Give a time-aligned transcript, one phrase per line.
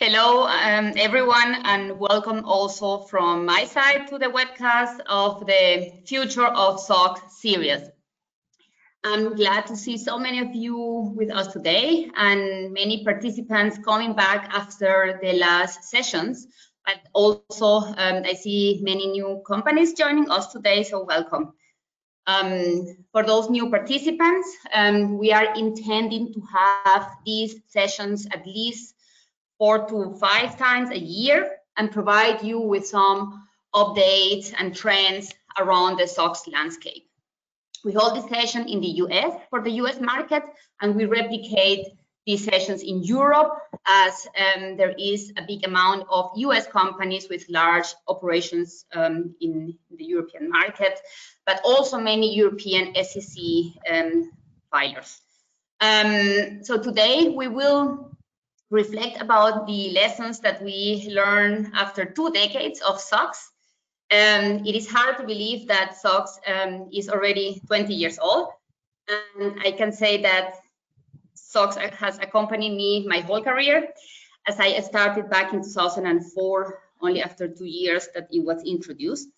[0.00, 6.46] Hello, um, everyone, and welcome also from my side to the webcast of the Future
[6.46, 7.80] of SOX series.
[9.02, 14.14] I'm glad to see so many of you with us today and many participants coming
[14.14, 16.46] back after the last sessions,
[16.86, 21.54] but also um, I see many new companies joining us today, so welcome.
[22.28, 28.94] Um, for those new participants, um, we are intending to have these sessions at least
[29.58, 35.98] four to five times a year and provide you with some updates and trends around
[35.98, 37.08] the SOX landscape.
[37.84, 40.42] We hold this session in the US for the US market
[40.80, 41.86] and we replicate
[42.26, 47.48] these sessions in Europe as um, there is a big amount of US companies with
[47.48, 51.00] large operations um, in the European market,
[51.46, 53.42] but also many European SEC
[53.90, 54.30] um,
[54.72, 55.20] filers.
[55.80, 58.07] Um, so today we will
[58.70, 63.50] reflect about the lessons that we learned after two decades of SOX.
[64.10, 68.48] Um, it is hard to believe that SOX um, is already 20 years old.
[69.08, 70.56] And I can say that
[71.34, 73.88] SOX has accompanied me my whole career
[74.48, 79.28] as I started back in 2004, only after two years that it was introduced.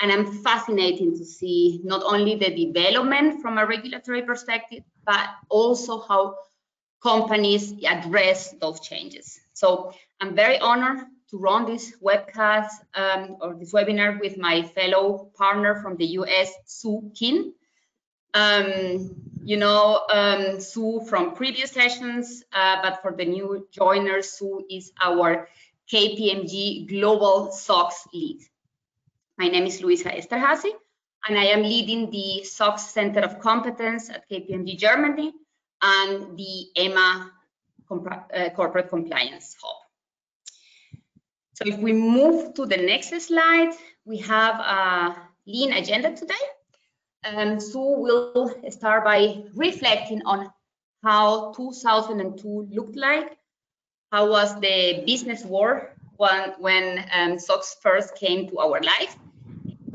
[0.00, 6.00] And I'm fascinated to see not only the development from a regulatory perspective, but also
[6.00, 6.36] how
[7.02, 9.40] companies address those changes.
[9.52, 15.30] So I'm very honored to run this webcast um, or this webinar with my fellow
[15.36, 17.52] partner from the US, Sue Kin.
[18.34, 19.16] Um,
[19.46, 24.92] you know um, Sue from previous sessions, uh, but for the new joiners, Sue is
[25.00, 25.48] our
[25.90, 28.40] KPMG Global SOX lead.
[29.38, 30.72] My name is Luisa Esterhazy,
[31.28, 35.32] and I am leading the SOX Center of Competence at KPMG Germany,
[35.82, 37.30] and the EMEA
[37.90, 39.76] uh, Corporate Compliance Hub.
[41.54, 43.72] So if we move to the next slide,
[44.04, 45.16] we have a
[45.46, 46.34] lean agenda today.
[47.24, 50.52] And Sue will start by reflecting on
[51.02, 53.38] how 2002 looked like,
[54.12, 59.16] how was the business war when, when um, SOX first came to our life,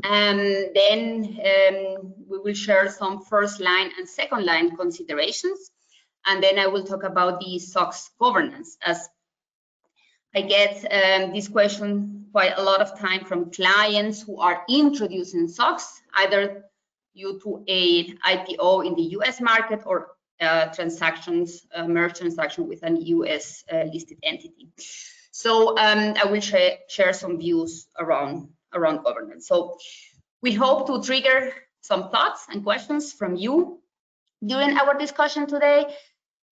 [0.04, 5.71] and then um, we will share some first line and second line considerations.
[6.26, 9.08] And then I will talk about the SOX governance as
[10.34, 15.48] I get um, this question quite a lot of time from clients who are introducing
[15.48, 16.64] SOX, either
[17.14, 22.82] due to a IPO in the US market or uh, transactions, uh, merge transaction with
[22.82, 24.68] an US uh, listed entity.
[25.30, 26.54] So um, I will sh
[26.88, 29.46] share some views around around governance.
[29.46, 29.76] So
[30.40, 33.80] we hope to trigger some thoughts and questions from you
[34.44, 35.86] during our discussion today.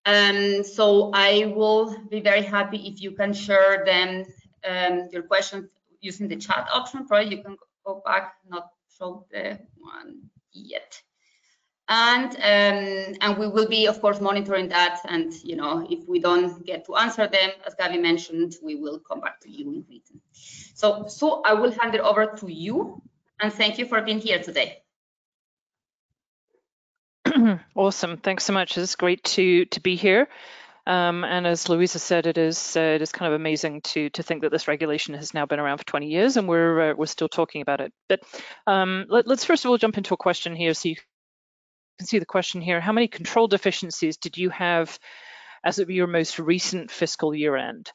[0.07, 4.25] Um, so I will be very happy if you can share them,
[4.69, 5.69] um, your questions
[6.01, 7.07] using the chat option.
[7.07, 10.23] Probably you can go back, not show the one
[10.53, 11.01] yet.
[11.89, 15.01] And um, and we will be, of course, monitoring that.
[15.09, 19.01] And you know, if we don't get to answer them, as Gabby mentioned, we will
[19.01, 20.21] come back to you in written.
[20.33, 23.03] So, so I will hand it over to you,
[23.41, 24.83] and thank you for being here today.
[27.75, 28.17] awesome.
[28.17, 28.77] Thanks so much.
[28.77, 30.29] It's great to to be here.
[30.87, 34.23] Um, and as Louisa said, it is uh, it is kind of amazing to to
[34.23, 37.07] think that this regulation has now been around for 20 years and we're uh, we're
[37.07, 37.93] still talking about it.
[38.09, 38.21] But
[38.67, 40.97] um, let, us first of all jump into a question here, so you
[41.99, 44.99] can see the question here: How many control deficiencies did you have
[45.65, 47.93] as of your most recent fiscal year end?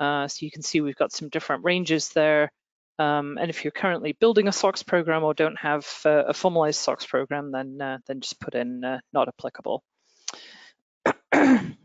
[0.00, 2.52] Uh, so you can see we've got some different ranges there.
[2.98, 6.80] Um, and if you're currently building a SOX program or don't have uh, a formalized
[6.80, 9.84] SOX program, then uh, then just put in uh, not applicable.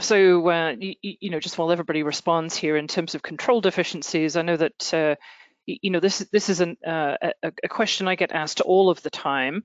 [0.00, 4.36] so uh, you, you, know, just while everybody responds here in terms of control deficiencies,
[4.36, 5.16] I know that uh,
[5.66, 9.02] you know this this is an, uh, a, a, question I get asked all of
[9.02, 9.64] the time,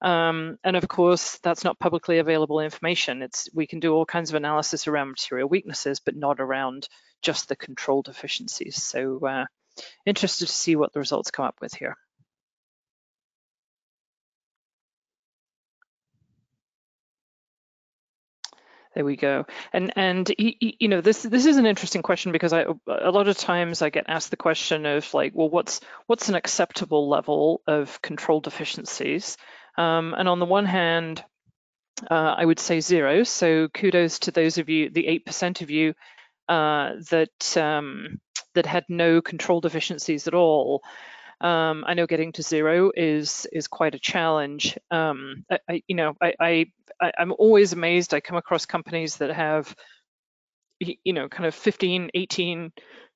[0.00, 3.20] um, and of course that's not publicly available information.
[3.20, 6.88] It's we can do all kinds of analysis around material weaknesses, but not around
[7.20, 8.82] just the control deficiencies.
[8.82, 9.46] So
[10.06, 11.96] Interested to see what the results come up with here.
[18.94, 19.46] There we go.
[19.72, 23.38] And and you know this this is an interesting question because I a lot of
[23.38, 28.02] times I get asked the question of like, well, what's what's an acceptable level of
[28.02, 29.38] control deficiencies?
[29.78, 31.24] Um, and on the one hand,
[32.10, 33.22] uh, I would say zero.
[33.22, 35.94] So kudos to those of you, the eight percent of you
[36.52, 38.20] uh, that um,
[38.54, 40.82] that had no control deficiencies at all.
[41.40, 44.76] Um, I know getting to zero is is quite a challenge.
[44.90, 46.34] Um, I, I, you know, I,
[47.00, 48.12] I I'm always amazed.
[48.12, 49.74] I come across companies that have
[51.04, 52.72] you know, kind of 15, 18,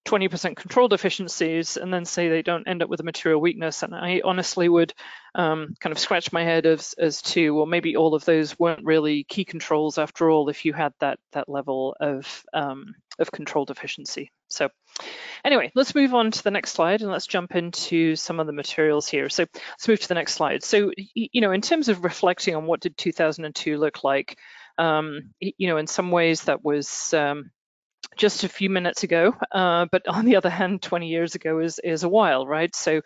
[0.07, 3.83] 20% control deficiencies and then say they don't end up with a material weakness.
[3.83, 4.95] And I honestly would
[5.35, 8.85] um, kind of scratch my head as, as to, well, maybe all of those weren't
[8.85, 13.65] really key controls after all, if you had that, that level of, um, of control
[13.65, 14.31] deficiency.
[14.49, 14.69] So
[15.45, 18.53] anyway, let's move on to the next slide and let's jump into some of the
[18.53, 19.29] materials here.
[19.29, 20.63] So let's move to the next slide.
[20.63, 24.39] So, you know, in terms of reflecting on what did 2002 look like,
[24.79, 27.51] um, you know, in some ways that was, um,
[28.17, 31.79] just a few minutes ago, uh, but on the other hand, 20 years ago is
[31.83, 32.75] is a while, right?
[32.75, 33.03] So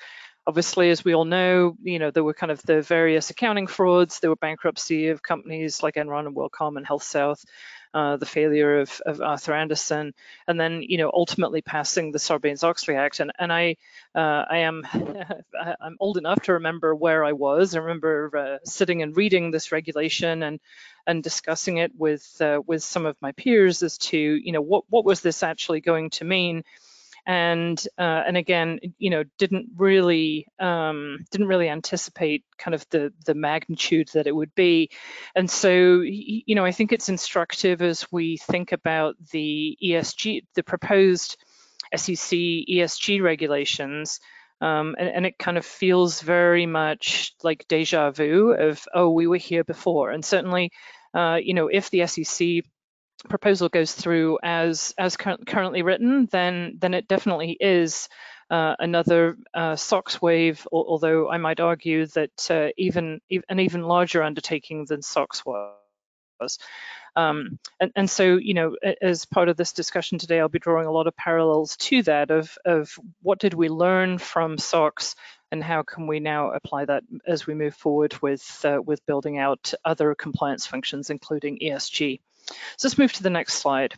[0.47, 4.21] obviously, as we all know, you know there were kind of the various accounting frauds,
[4.21, 7.45] there were bankruptcy of companies like Enron and WorldCom and HealthSouth,
[7.93, 10.15] uh, the failure of, of, Arthur Andersen,
[10.47, 13.21] and then you know ultimately passing the Sarbanes-Oxley Act.
[13.21, 13.77] And and I
[14.15, 14.87] uh, I am
[15.81, 17.75] I'm old enough to remember where I was.
[17.75, 20.61] I remember uh, sitting and reading this regulation and
[21.07, 24.85] and discussing it with uh, with some of my peers as to you know what
[24.89, 26.63] what was this actually going to mean
[27.27, 33.13] and uh, and again, you know, didn't really um, didn't really anticipate kind of the
[33.27, 34.91] the magnitude that it would be,
[35.35, 40.63] and so you know, I think it's instructive as we think about the ESG, the
[40.63, 41.37] proposed
[41.95, 44.21] SEC ESG regulations.
[44.63, 49.27] Um, and, and, it kind of feels very much like deja vu of oh we
[49.27, 50.71] were here before and certainly
[51.15, 52.65] uh, you know if the SEC
[53.29, 58.09] proposal goes through as as currently written, then then it definitely is
[58.51, 60.67] uh, another uh, SOX wave.
[60.73, 66.59] Although I might argue that uh, even an even larger undertaking than SOX was.
[67.17, 70.87] Um, and, and, so, you know, as part of this discussion today, I'll be drawing
[70.87, 75.17] a lot of parallels to that of, of what did we learn from SOX
[75.51, 79.39] and how can we now apply that as we move forward with, uh, with building
[79.39, 82.21] out other compliance functions, including ESG.
[82.77, 83.95] So let's move to the next slide.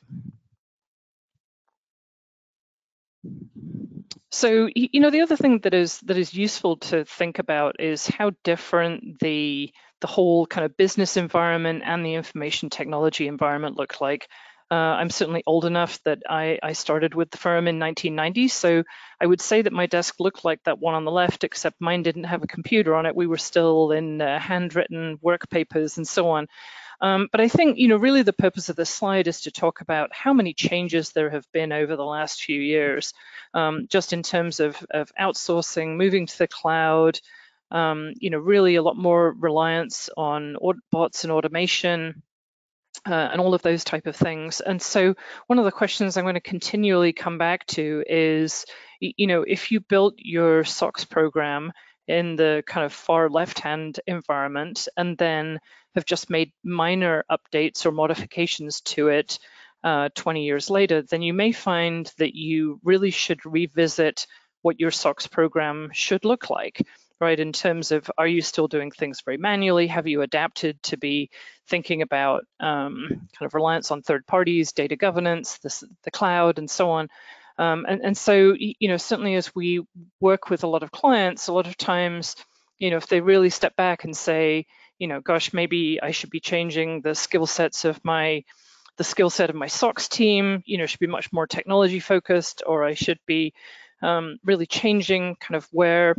[4.31, 8.07] So, you know, the other thing that is that is useful to think about is
[8.07, 14.01] how different the the whole kind of business environment and the information technology environment look
[14.01, 14.29] like.
[14.71, 18.85] Uh, I'm certainly old enough that I, I, started with the firm in 1990, so
[19.21, 22.03] I would say that my desk looked like that one on the left, except mine
[22.03, 23.15] didn't have a computer on it.
[23.15, 26.49] We were still in uh, handwritten work papers and so on.
[27.03, 29.81] Um, but I think, you know, really the purpose of this slide is to talk
[29.81, 33.13] about how many changes there have been over the last few years,
[33.55, 37.19] um, just in terms of, of, outsourcing, moving to the cloud,
[37.73, 40.57] um, you know, really a lot more reliance on
[40.93, 42.23] bots and automation,
[43.05, 44.61] uh, and all of those type of things.
[44.61, 45.15] And so
[45.49, 48.65] one of the questions I'm going to continually come back to is,
[49.01, 51.73] you know, if you built your SOX program
[52.13, 55.59] in the kind of far left-hand environment and then
[55.95, 59.39] have just made minor updates or modifications to it
[59.83, 64.27] uh, 20 years later, then you may find that you really should revisit
[64.61, 66.87] what your SOX program should look like,
[67.19, 67.41] right?
[67.41, 69.87] In terms of, are you still doing things very manually?
[69.87, 71.31] Have you adapted to be
[71.67, 76.71] thinking about um, kind of reliance on third parties, data governance, the, the cloud, and
[76.71, 77.09] so on?
[77.63, 79.87] Um, and, and so, you know, certainly as we
[80.21, 82.35] work with a lot of clients, a lot of times,
[82.81, 84.67] you know, if they really step back and say,
[84.99, 88.43] you know, gosh, maybe I should be changing the skill sets of my
[88.97, 92.65] the skill set of my SOX team, you know, should be much more technology focused,
[92.67, 93.55] or I should be
[94.03, 96.17] um, really changing kind of where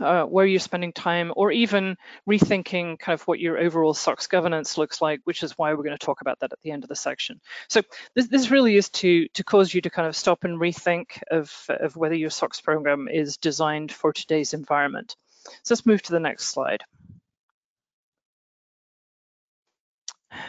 [0.00, 1.96] uh, where you're spending time, or even
[2.28, 5.96] rethinking kind of what your overall SOX governance looks like, which is why we're going
[5.96, 7.40] to talk about that at the end of the section.
[7.68, 7.82] So
[8.14, 11.52] this, this really is to to cause you to kind of stop and rethink of
[11.68, 15.16] of whether your SOX program is designed for today's environment.
[15.62, 16.82] So let's move to the next slide.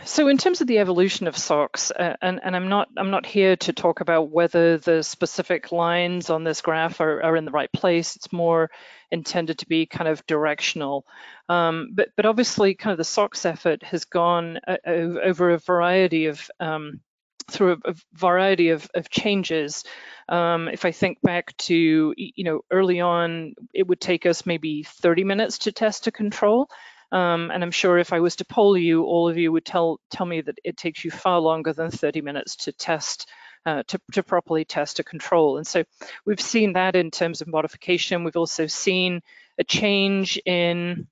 [0.04, 3.26] So in terms of the evolution of SOX, uh, and, and, I'm not I'm not
[3.26, 7.52] here to talk about whether the specific lines on this graph are, are in the
[7.52, 8.16] right place.
[8.16, 8.70] It's more
[9.12, 11.06] intended to be kind of directional.
[11.50, 16.28] Um, but but obviously, kind of the SOX effort has gone uh, over a variety
[16.28, 17.02] of um,
[17.50, 19.84] through a, a, variety of, of changes.
[20.30, 24.84] Um, if I think back to you know early on, it would take us maybe
[24.84, 26.70] 30 minutes to test a control.
[27.16, 30.02] Um, and I'm sure if I was to poll you, all of you would tell
[30.12, 33.30] tell me that it takes you far longer than 30 minutes to test
[33.66, 35.56] uh, to, to, properly test a control.
[35.56, 35.86] And so
[36.26, 38.26] we've seen that in terms of modification.
[38.26, 39.22] We've also seen
[39.58, 41.08] a change in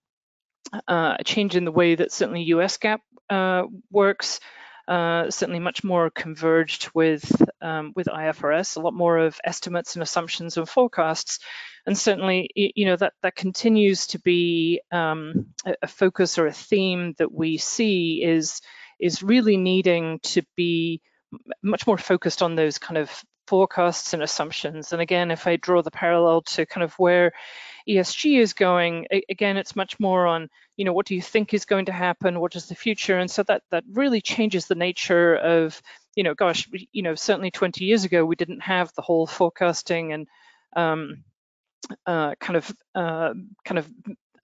[0.74, 4.41] uh, a change in the way that certainly US GAAP uh, works.
[4.85, 10.03] Uh, certainly much more converged with um, with IFRS, a lot more of estimates and
[10.03, 11.39] assumptions and forecasts,
[11.85, 15.47] and certainly you know that that continues to be um,
[15.81, 18.59] a focus or a theme that we see is
[18.99, 21.01] is really needing to be
[21.61, 23.09] much more focused on those kind of
[23.47, 24.93] forecasts and assumptions.
[24.93, 27.33] And again, if I draw the parallel to kind of where
[27.88, 31.65] ESG is going, again, it's much more on, you know, what do you think is
[31.65, 32.39] going to happen?
[32.39, 33.17] What is the future?
[33.17, 35.81] And so that that really changes the nature of,
[36.15, 40.13] you know, gosh, you know, certainly 20 years ago, we didn't have the whole forecasting
[40.13, 40.27] and
[40.75, 41.23] um,
[42.05, 43.33] uh, kind of uh,
[43.65, 43.89] kind of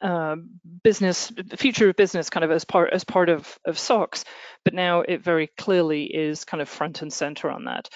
[0.01, 0.35] uh,
[0.83, 4.23] business future of business kind of as part as part of of SOX,
[4.63, 7.89] but now it very clearly is kind of front and center on that.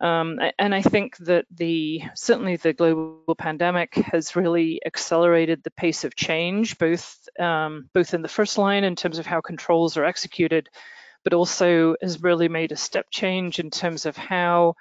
[0.00, 6.04] Um, and I think that the certainly the global pandemic has really accelerated the pace
[6.04, 10.04] of change, both um, both in the first line in terms of how controls are
[10.04, 10.68] executed,
[11.22, 14.74] but also has really made a step change in terms of how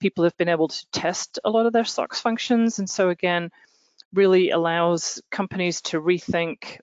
[0.00, 2.78] people have been able to test a lot of their SOX functions.
[2.78, 3.50] And so again,
[4.12, 6.78] really allows companies to rethink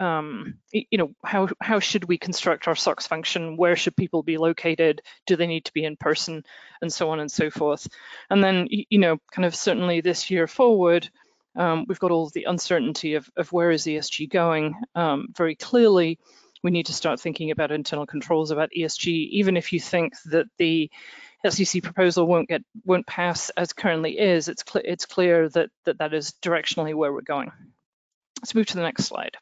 [0.00, 3.56] um, you know, how how should we construct our SOX function?
[3.56, 5.02] Where should people be located?
[5.26, 6.44] Do they need to be in person,
[6.82, 7.88] and so on and so forth.
[8.30, 11.08] And then, you know, kind of certainly this year forward,
[11.56, 14.74] um, we've got all the uncertainty of, of where is ESG going.
[14.94, 16.18] Um, very clearly,
[16.62, 20.46] we need to start thinking about internal controls about ESG, even if you think that
[20.58, 20.90] the
[21.48, 24.48] SEC proposal won't get won't pass as currently is.
[24.48, 27.52] It's cl it's clear that, that that is directionally where we're going.
[28.40, 29.36] Let's move to the next slide.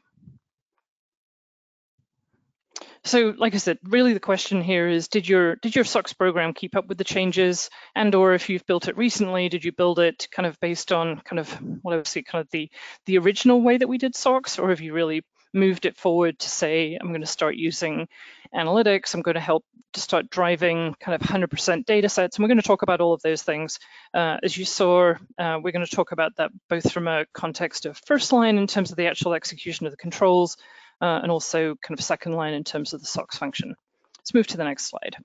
[3.05, 6.55] So, like I said, really the question here is, did your did your SOX program
[6.55, 9.99] keep up with the changes, and or if you've built it recently, did you build
[9.99, 11.51] it kind of based on kind of
[11.83, 12.71] what I would say kind of the
[13.07, 16.49] the original way that we did SOX, or have you really moved it forward to
[16.49, 18.09] say, I'm going to start using
[18.55, 22.49] analytics, I'm going to help to start driving kind of 100% data sets, and we're
[22.49, 23.79] going to talk about all of those things.
[24.15, 27.85] Uh, as you saw, uh, we're going to talk about that both from a context
[27.85, 30.57] of first line in terms of the actual execution of the controls,
[31.03, 33.75] uh, and also kind of second line in terms of the SOX function.
[34.19, 35.17] Let's move to the next slide.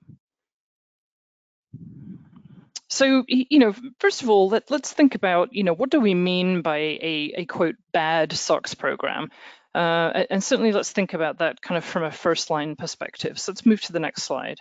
[2.88, 6.14] So, you know, first of all, let, us think about, you know, what do we
[6.14, 9.30] mean by a, a quote bad SOX program?
[9.74, 13.38] Uh, and certainly let's think about that kind of from a first line perspective.
[13.38, 14.58] So let's move to the next slide.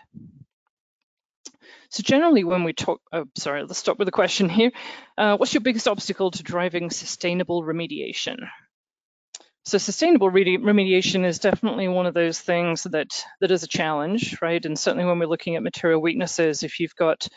[1.90, 4.72] So generally when we talk, oh, sorry, let's stop with the question here.
[5.18, 8.48] Uh, what's your biggest obstacle to driving sustainable remediation?
[9.68, 14.66] So sustainable remediation is definitely one of those things that that is a challenge, right?
[14.66, 17.28] And certainly when we're looking at material weaknesses, if you've got,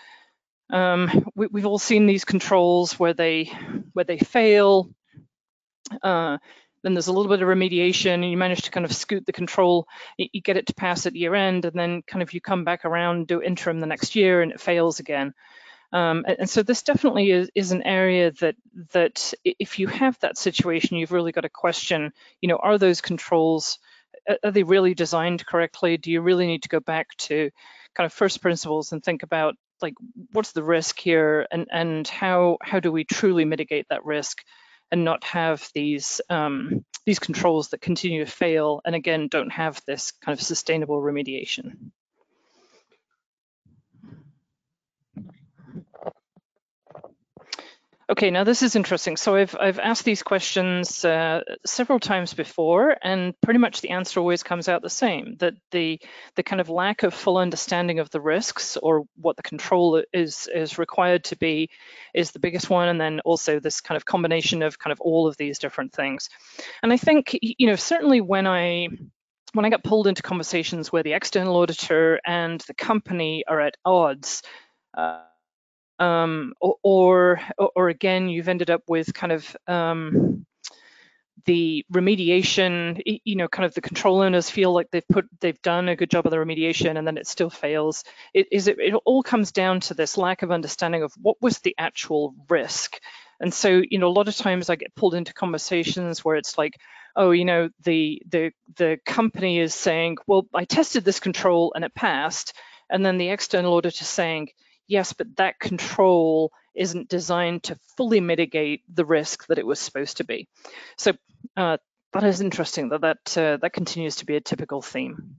[0.73, 3.47] um, we, have all seen these controls where they
[3.95, 4.91] where they fail.
[6.05, 6.39] Uh,
[6.85, 9.33] then there's a little bit of remediation and you manage to kind of scoot the
[9.33, 12.63] control, you get it to pass at year end, and then kind of you come
[12.63, 15.35] back around, do interim the next year and it fails again.
[15.93, 18.55] Um, and, so this definitely is, is an area that
[18.93, 23.01] that if you have that situation, you've really got to question, you know, are those
[23.01, 23.79] controls,
[24.45, 25.97] are they really designed correctly?
[25.97, 27.51] Do you really need to go back to
[27.95, 29.95] kind of first principles and think about like
[30.33, 34.43] what's the risk here and and how how do we truly mitigate that risk
[34.93, 39.81] and not have these um, these controls that continue to fail and again don't have
[39.87, 41.91] this kind of sustainable remediation.
[48.11, 49.17] Okay, now this is interesting.
[49.17, 54.19] So I've I've asked these questions uh, several times before, and pretty much the answer
[54.19, 56.01] always comes out the same: that the
[56.35, 60.49] the kind of lack of full understanding of the risks or what the control is
[60.53, 61.71] is required to be
[62.13, 65.29] is the biggest one, and then also this kind of combination of kind of all
[65.29, 66.31] of these different things.
[66.83, 68.89] And I think you know certainly when I
[69.53, 73.77] when I got pulled into conversations where the external auditor and the company are at
[73.85, 74.43] odds.
[74.99, 75.21] Uh,
[76.01, 77.41] um, or, or,
[77.77, 80.47] or again, you've ended up with kind of um,
[81.45, 85.89] the remediation, you know, kind of the control owners feel like they've put, they've done
[85.89, 88.05] a good job of the remediation and then it still fails.
[88.35, 91.59] It is it, it all comes down to this lack of understanding of what was
[91.59, 92.99] the actual risk.
[93.41, 96.59] And so, you know, a lot of times I get pulled into conversations where it's
[96.59, 96.75] like,
[97.17, 101.85] oh, you know, the the the company is saying, well, I tested this control and
[101.85, 102.55] it passed,
[102.91, 104.51] and then the external auditor saying,
[104.91, 110.19] yes, but that control isn't designed to fully mitigate the risk that it was supposed
[110.19, 110.49] to be.
[110.99, 111.13] So
[111.57, 111.79] uh,
[112.13, 115.37] that is interesting that that, uh, that continues to be a typical theme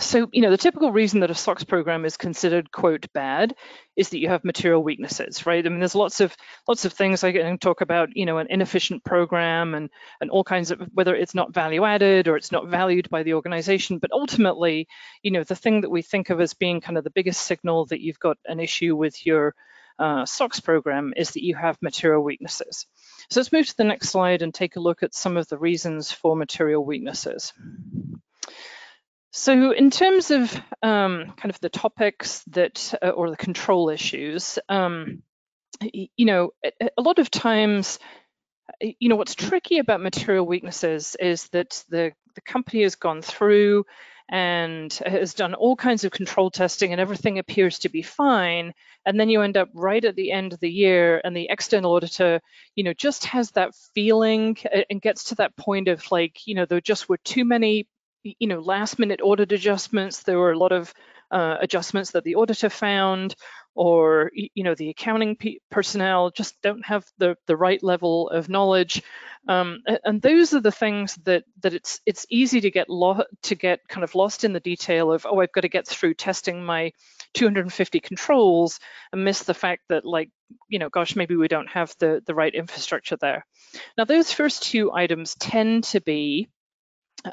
[0.00, 3.54] so, you know, the typical reason that a SOX program is considered quote bad
[3.96, 5.64] is that you have material weaknesses, right?
[5.64, 6.34] I mean, there's lots of
[6.66, 10.42] lots of things I can talk about, you know, an inefficient program and and all
[10.42, 13.98] kinds of whether it's not value added or it's not valued by the organization.
[13.98, 14.88] But ultimately,
[15.22, 17.86] you know, the thing that we think of as being kind of the biggest signal
[17.86, 19.54] that you've got an issue with your
[20.00, 22.86] uh, SOX program is that you have material weaknesses.
[23.30, 25.58] So let's move to the next slide and take a look at some of the
[25.58, 27.52] reasons for material weaknesses.
[29.36, 34.60] So in terms of um, kind of the topics that, uh, or the control issues,
[34.68, 35.24] um,
[35.82, 37.98] you know, a, lot of times,
[38.80, 43.86] you know, what's tricky about material weaknesses is that the, the company has gone through
[44.28, 48.72] and has done all kinds of control testing and everything appears to be fine.
[49.04, 51.94] And then you end up right at the end of the year and the external
[51.94, 52.40] auditor,
[52.76, 54.56] you know, just has that feeling
[54.88, 57.88] and gets to that point of like, you know, there just were too many
[58.24, 60.22] you know, last minute audit adjustments.
[60.22, 60.92] There were a lot of
[61.30, 63.34] uh, adjustments that the auditor found,
[63.74, 65.36] or you know, the accounting
[65.70, 69.02] personnel just don't have the the right level of knowledge.
[69.46, 73.80] Um, and those are the things that that it's it's easy to get to get
[73.88, 76.92] kind of lost in the detail of oh I've got to get through testing my
[77.34, 78.78] 250 controls
[79.12, 80.30] and miss the fact that like
[80.68, 83.44] you know gosh maybe we don't have the the right infrastructure there.
[83.98, 86.48] Now those first two items tend to be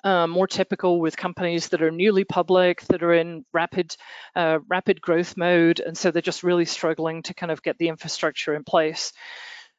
[0.04, 3.96] uh, more typical with companies that are newly public, that are in rapid,
[4.36, 7.90] uh, rapid growth mode, and so they're just really struggling to kind of get the
[7.90, 9.14] infrastructure in place.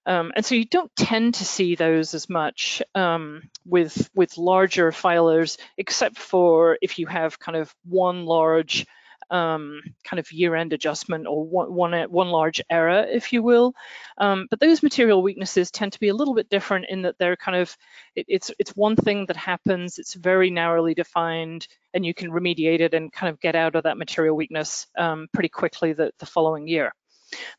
[0.04, 4.90] Um, and so you don't tend to see those as much um, with with larger
[4.90, 8.86] filers, except for if you have kind of one large
[9.32, 13.74] um, kind of year-end adjustment or one, one, one, large error, if you will.
[14.18, 17.36] Um, but those material weaknesses tend to be a little bit different in that they're
[17.36, 17.74] kind of,
[18.14, 22.80] it, it's, it's one thing that happens, it's very narrowly defined, and you can remediate
[22.80, 26.26] it and kind of get out of that material weakness um, pretty quickly the, the
[26.26, 26.92] following year.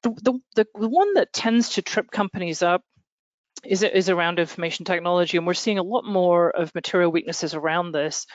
[0.03, 2.84] The, the, the one that tends to trip companies up
[3.65, 7.94] is, is around information technology, and we're seeing a lot more of material weaknesses around
[7.94, 8.27] this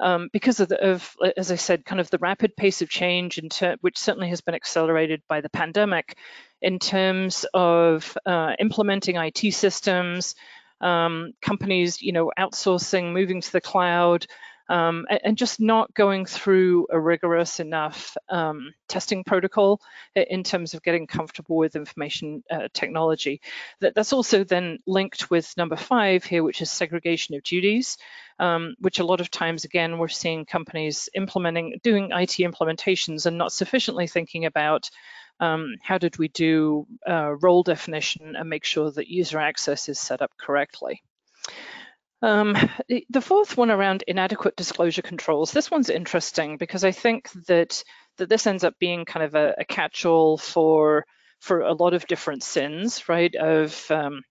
[0.00, 3.40] um, because of, the, of, as I said, kind of the rapid pace of change,
[3.80, 6.16] which certainly has been accelerated by the pandemic,
[6.62, 10.34] in terms of uh, implementing IT systems,
[10.80, 14.26] um, companies, you know, outsourcing, moving to the cloud,
[14.68, 19.80] um, and just not going through a rigorous enough um, testing protocol
[20.14, 23.40] in terms of getting comfortable with information uh, technology.
[23.80, 27.96] That, that's also then linked with number five here, which is segregation of duties,
[28.38, 33.38] um, which a lot of times, again, we're seeing companies implementing, doing IT implementations and
[33.38, 34.90] not sufficiently thinking about
[35.38, 39.98] um, how did we do uh, role definition and make sure that user access is
[39.98, 41.02] set up correctly.
[42.22, 42.56] Um,
[43.10, 45.52] the fourth one around inadequate disclosure controls.
[45.52, 47.82] This one's interesting because I think that
[48.18, 51.04] that this ends up being kind of a, a catch-all for
[51.40, 53.34] for a lot of different sins, right?
[53.34, 54.22] Of um,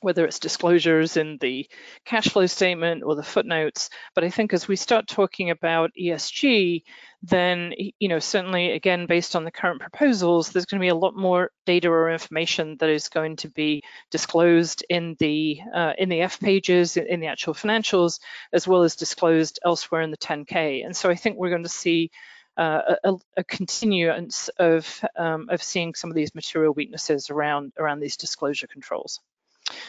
[0.00, 1.66] whether it's disclosures in the
[2.04, 3.90] cash flow statement or the footnotes.
[4.14, 6.82] But I think as we start talking about ESG,
[7.26, 10.94] then you know certainly again based on the current proposals, there's going to be a
[10.94, 16.08] lot more data or information that is going to be disclosed in the uh, in
[16.08, 18.20] the F pages in the actual financials,
[18.52, 20.84] as well as disclosed elsewhere in the 10K.
[20.84, 22.10] And so I think we're going to see
[22.56, 28.00] uh, a, a, continuance of um, of seeing some of these material weaknesses around around
[28.00, 29.20] these disclosure controls.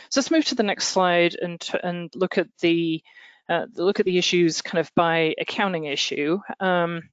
[0.09, 3.03] So let's move to the next slide and, and look at the
[3.49, 6.39] uh, look at the issues kind of by accounting issue.
[6.59, 7.09] Um,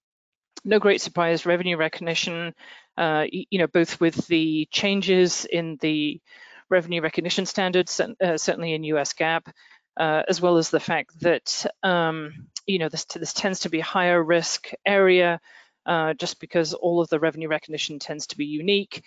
[0.64, 2.54] no great surprise, revenue recognition,
[2.96, 6.20] uh, you know, both with the changes in the
[6.70, 9.46] revenue recognition standards, uh, certainly in US GAAP,
[9.98, 13.80] uh, as well as the fact that, um, you know, this, this tends to be
[13.80, 15.40] a higher risk area
[15.86, 19.02] uh, just because all of the revenue recognition tends to be unique.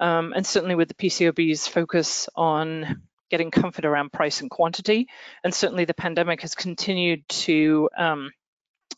[0.00, 5.08] Um, and certainly with the PCAOB's focus on getting comfort around price and quantity.
[5.42, 8.30] And certainly the pandemic has continued to um,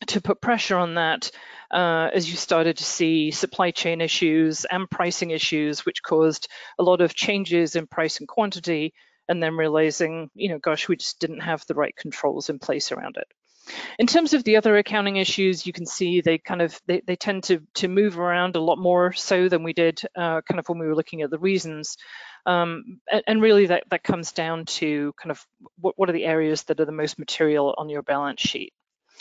[0.07, 1.31] to put pressure on that
[1.71, 6.83] uh, as you started to see supply chain issues and pricing issues, which caused a
[6.83, 8.95] lot of changes in price and quantity,
[9.29, 12.93] and then realizing, you know, gosh, we just didn't have the right controls in place
[12.93, 13.27] around it.
[13.99, 17.17] In terms of the other accounting issues, you can see they kind of they, they
[17.17, 20.67] tend to to move around a lot more so than we did uh, kind of
[20.69, 21.99] when we were looking at the reasons.
[22.47, 25.45] Um, and, and, really that, that comes down to kind of
[25.79, 28.73] what, what are the areas that are the most material on your balance sheet.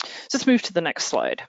[0.04, 1.42] So let's move to the next slide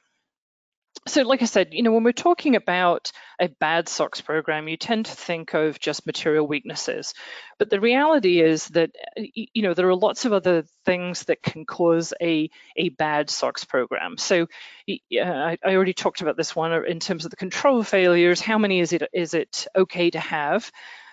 [1.08, 4.78] so like I said, you know, when we're talking about a bad SOX program, you
[4.78, 7.14] tend to think of just material weaknesses.
[7.58, 11.66] But the reality is that, you know, there are lots of other things that can
[11.66, 14.18] cause a, a bad SOX program.
[14.18, 14.48] So
[14.90, 18.42] I, I already talked about this one in terms of the control failures.
[18.42, 20.70] How many is it is it okay to have?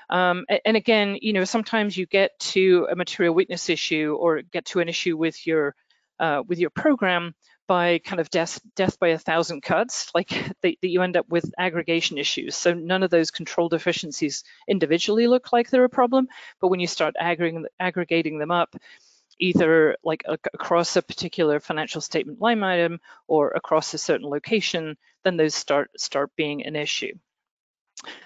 [0.08, 4.66] Um, and again, you know, sometimes you get to a material weakness issue or get
[4.66, 5.74] to an issue with your
[6.18, 7.34] uh, with your program
[7.66, 10.28] by kind of death, death by a thousand cuts, like
[10.62, 12.56] that you end up with aggregation issues.
[12.56, 16.28] So none of those control deficiencies individually look like they're a problem,
[16.60, 18.76] but when you start aggregating, aggregating them up,
[19.38, 24.96] either like a, across a particular financial statement line item or across a certain location,
[25.24, 27.12] then those start start being an issue.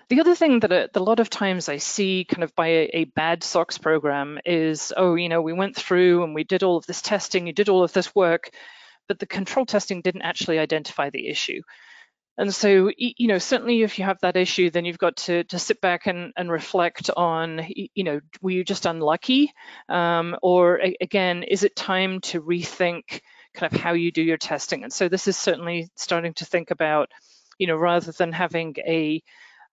[0.09, 2.91] The other thing that a, a, lot of times I see kind of by a,
[2.93, 6.77] a, bad SOX program is, oh, you know, we went through and we did all
[6.77, 8.51] of this testing, you did all of this work,
[9.07, 11.63] but the control testing didn't actually identify the issue.
[12.37, 15.59] And so, you know, certainly if you have that issue, then you've got to, to
[15.59, 19.53] sit back and, and reflect on, you know, were you just unlucky?
[19.89, 23.21] Um, or again, is it time to rethink
[23.53, 24.85] kind of how you do your testing?
[24.85, 27.11] And so this is certainly starting to think about,
[27.59, 29.23] you know, rather than having a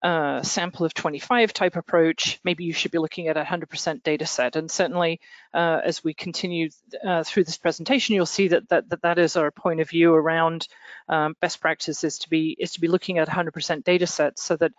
[0.04, 4.26] uh, sample of 25 type approach, maybe you should be looking at a 100% data
[4.26, 4.56] set.
[4.56, 5.20] And certainly,
[5.54, 6.70] uh, as we continue
[7.06, 10.14] uh, through this presentation, you'll see that that, that that is our point of view
[10.14, 10.68] around
[11.10, 14.72] um, best practices to be is to be looking at 100% data sets so that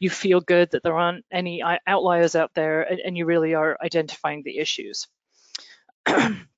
[0.00, 3.78] you feel good that there aren't any outliers out there and, and you really are
[3.82, 5.06] identifying the issues.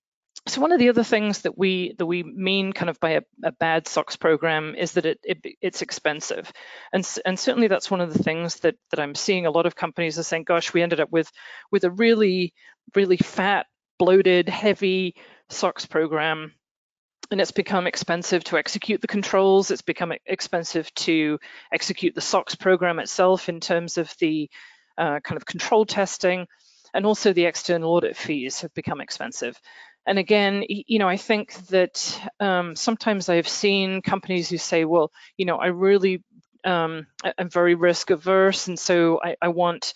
[0.49, 3.23] So one of the other things that we that we mean kind of by a,
[3.43, 6.53] a bad SOX program is that it, it, it's expensive,
[6.93, 9.75] and and certainly that's one of the things that that I'm seeing a lot of
[9.75, 11.31] companies are saying, gosh, we ended up with
[11.73, 12.55] with a really
[12.95, 13.67] really fat,
[13.99, 15.17] bloated, heavy
[15.51, 16.53] SOX program,
[17.33, 19.73] and it's become expensive to execute the controls.
[19.73, 21.41] It's become expensive to
[21.73, 24.49] execute the SOX program itself in terms of the
[24.97, 26.47] uh, kind of control testing,
[26.95, 29.61] and also the external audit fees have become expensive.
[30.07, 35.13] And again, you know, I think that um, sometimes I've seen companies who say, well,
[35.37, 36.23] you know, I really,
[36.65, 37.07] um,
[37.39, 39.95] I'm very risk averse, and so I, I want,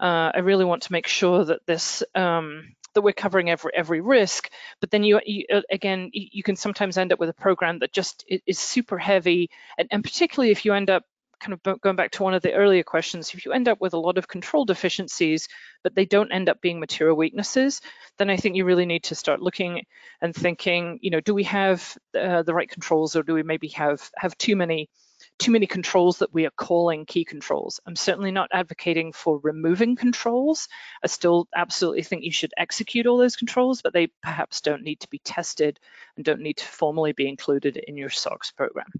[0.00, 4.00] uh, I really want to make sure that this, um, that we're covering every every
[4.00, 4.50] risk.
[4.80, 7.92] But then you, you uh, again, you can sometimes end up with a program that
[7.92, 11.04] just is super heavy, and, and particularly if you end up
[11.40, 13.94] kind of going back to one of the earlier questions, if you end up with
[13.94, 15.48] a lot of control deficiencies,
[15.82, 17.80] but they don't end up being material weaknesses,
[18.18, 19.84] then I think you really need to start looking
[20.20, 23.68] and thinking, you know, do we have uh, the right controls or do we maybe
[23.68, 24.88] have have too many
[25.38, 27.80] too many controls that we are calling key controls.
[27.86, 30.68] I'm certainly not advocating for removing controls.
[31.02, 35.00] I still absolutely think you should execute all those controls, but they perhaps don't need
[35.00, 35.78] to be tested
[36.16, 38.90] and don't need to formally be included in your SOX program.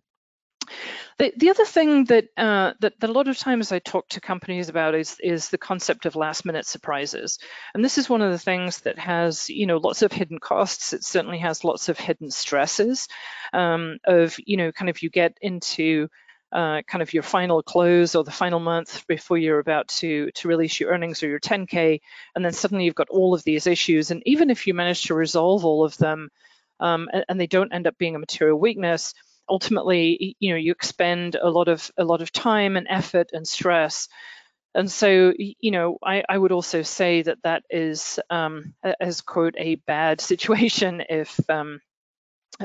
[1.19, 4.21] The, the other thing that, uh, that, that a lot of times I talk to
[4.21, 7.39] companies about is is the concept of last minute surprises,
[7.75, 10.93] and this is one of the things that has you know lots of hidden costs.
[10.93, 13.09] It certainly has lots of hidden stresses
[13.53, 16.09] um, of you know kind of you get into
[16.53, 20.49] uh, kind of your final close or the final month before you're about to to
[20.49, 22.01] release your earnings or your 10k,
[22.35, 25.15] and then suddenly you've got all of these issues, and even if you manage to
[25.15, 26.31] resolve all of them,
[26.81, 29.13] um, and, and they don't end up being a material weakness
[29.51, 33.47] ultimately, you know, you expend a lot of a lot of time and effort and
[33.47, 34.09] stress.
[34.75, 39.55] And so, you know, I, I would also say that that is, um, as quote,
[39.59, 41.81] a bad situation if um,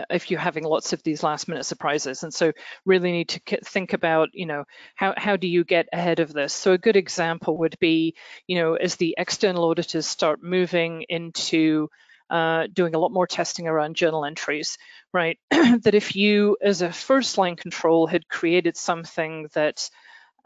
[0.10, 2.52] if you're having lots of these last minute surprises and so
[2.86, 6.54] really need to think about you know how, how do you get ahead of this
[6.54, 8.15] so a good example would be
[8.48, 11.88] you know as the external auditors start moving into
[12.30, 14.78] uh, doing a lot more testing around journal entries,
[15.14, 15.40] right?
[15.52, 19.90] that if you, as a first line control, had created something that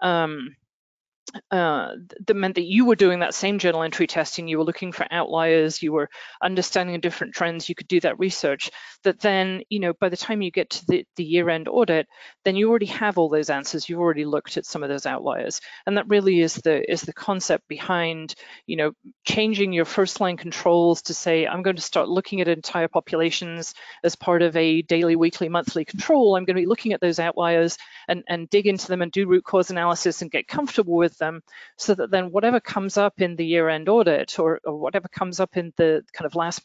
[0.02, 0.56] um,
[1.52, 1.94] uh,
[2.26, 5.06] that meant that you were doing that same journal entry testing, you were looking for
[5.12, 6.10] outliers, you were
[6.42, 8.72] understanding different trends, you could do that research,
[9.04, 12.08] that then, you know, by the time you get to the, the year-end audit,
[12.46, 15.62] then you already have all those answers, you've already looked at some of those outliers.
[15.86, 18.92] And that really is the is the concept behind, you know,
[19.26, 23.74] changing your first line controls to say, I'm going to start looking at entire populations
[24.04, 26.36] as part of a daily, weekly, monthly control.
[26.36, 29.28] I'm going to be looking at those outliers and, and dig into them and do
[29.28, 31.43] root cause analysis and get comfortable with them
[31.77, 35.55] so that then whatever comes up in the year-end audit or, or whatever comes up
[35.55, 36.62] in the kind of last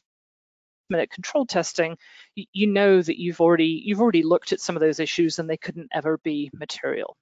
[0.91, 1.97] minute control testing,
[2.35, 5.57] you, know that you've already you've already looked at some of those issues and they
[5.57, 7.17] couldn't ever be material.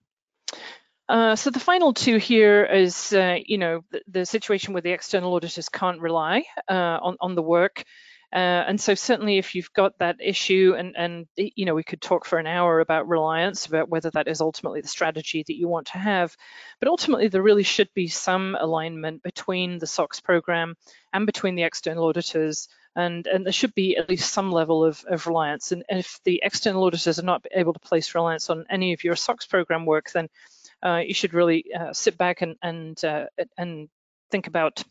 [1.09, 4.93] Uh, so the final two here is, uh, you know, the, the, situation where the
[4.93, 7.85] external auditors can't rely uh, on, on the work
[8.33, 12.01] uh, and so certainly if you've got that issue and, and, you know, we could
[12.01, 15.69] talk for an hour about reliance, about whether that is ultimately the strategy that you
[15.69, 16.35] want to have.
[16.81, 20.77] But ultimately there really should be some alignment between the SOX program
[21.13, 25.03] and between the external auditors and, and there should be at least some level of,
[25.09, 25.73] of reliance.
[25.73, 29.17] And, if the external auditors are not able to place reliance on any of your
[29.17, 30.29] SOX program work, then
[30.83, 33.89] uh, you should really uh, sit back and and uh, and
[34.31, 34.83] think about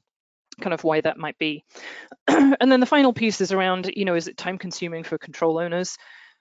[0.61, 1.63] kind of why that might be.
[2.27, 5.59] and then the final piece is around, you know, is it time consuming for control
[5.59, 5.97] owners?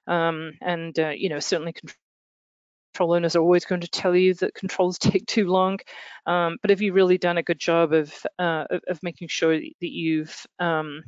[0.06, 1.74] Um, and, uh, you know, certainly
[2.92, 5.78] control owners are always going to tell you that controls take too long.
[6.26, 9.56] Um, but have you really done a good job of, uh, of, of, making sure
[9.56, 11.04] that you've um,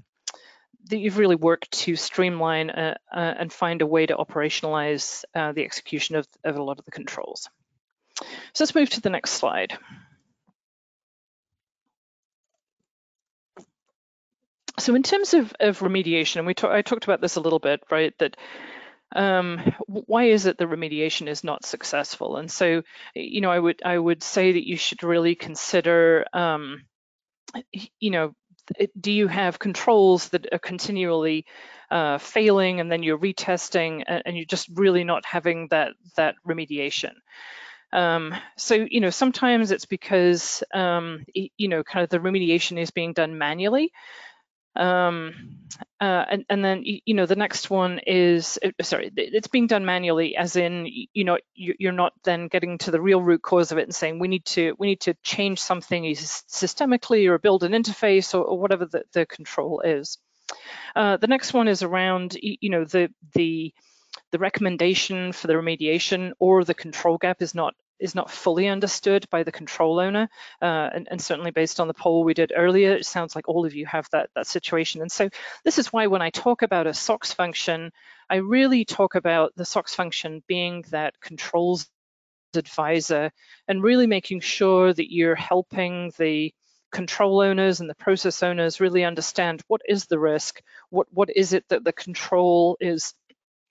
[0.87, 5.53] that you've really worked to streamline uh, uh, and find a way to operationalize uh,
[5.53, 7.49] the execution of, of a lot of the controls.
[8.53, 9.79] So let's move to the next slide.
[14.83, 17.61] So in terms of, of remediation, and we talk, I talked about this a little
[17.61, 18.37] bit, right, that
[19.15, 22.37] um, why is it the remediation is not successful?
[22.37, 22.83] And so,
[23.15, 26.83] you know, I would I would say that you should really consider, um,
[28.01, 28.35] you know,
[29.01, 31.47] do you have controls that are continually
[31.93, 36.35] uh, failing, and then you're retesting, and, and, you're just really not having that that
[36.45, 37.13] remediation?
[37.93, 42.91] Um, so, you know, sometimes it's because, um, you know, kind of the remediation is
[42.91, 43.93] being done manually.
[44.75, 45.59] Um,
[46.01, 49.85] uh, and, and then, you know, the next one is, uh, sorry, it's being done
[49.85, 53.79] manually as in, you know, you're not then getting to the real root cause of
[53.79, 57.73] it and saying we need to, we need to change something systemically or build an
[57.73, 60.19] interface or, or whatever the, the control is.
[60.97, 63.73] Uh, the next one is around, you know, the, the,
[64.33, 69.27] the recommendation for the remediation or the control gap is not is not fully understood
[69.31, 70.29] by the control owner.
[70.61, 73.65] Uh, and, and, certainly based on the poll we did earlier, it sounds like all
[73.65, 75.01] of you have that, that situation.
[75.01, 75.31] And so
[75.65, 77.93] this is why when I talk about a SOX function,
[78.29, 81.89] I really talk about the SOX function being that controls
[82.55, 83.31] advisor
[83.69, 86.53] and really making sure that you're helping the
[86.91, 90.61] control owners and the process owners really understand what is the risk,
[90.91, 93.15] what what is it that the control is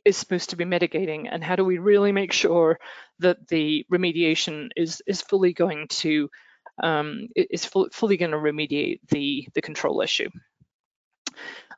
[0.06, 2.80] is supposed to be mitigating and how do we really make sure
[3.20, 6.30] that the remediation is is fully going to
[6.82, 10.30] um, is fully going to remediate the the control issue.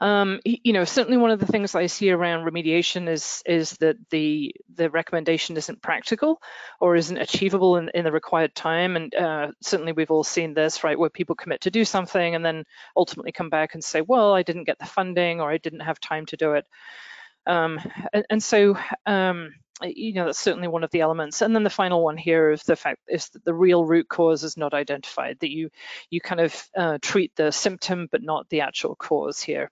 [0.02, 3.96] Um, you know, certainly one of the things I see around remediation is is that
[4.10, 6.42] the the recommendation isn't practical
[6.80, 8.96] or isn't achievable in, in the required time.
[8.96, 12.44] And uh, certainly we've all seen this, right, where people commit to do something and
[12.44, 12.66] then
[12.98, 16.00] ultimately come back and say, well, I didn't get the funding or I didn't have
[16.00, 16.66] time to do it.
[17.46, 17.80] Um,
[18.14, 19.54] and, and, so, um,
[19.84, 21.42] you know, that's certainly one of the elements.
[21.42, 24.44] And then the final one here is the fact is that the real root cause
[24.44, 25.70] is not identified, that you,
[26.10, 29.72] you kind of uh, treat the symptom, but not the actual cause here.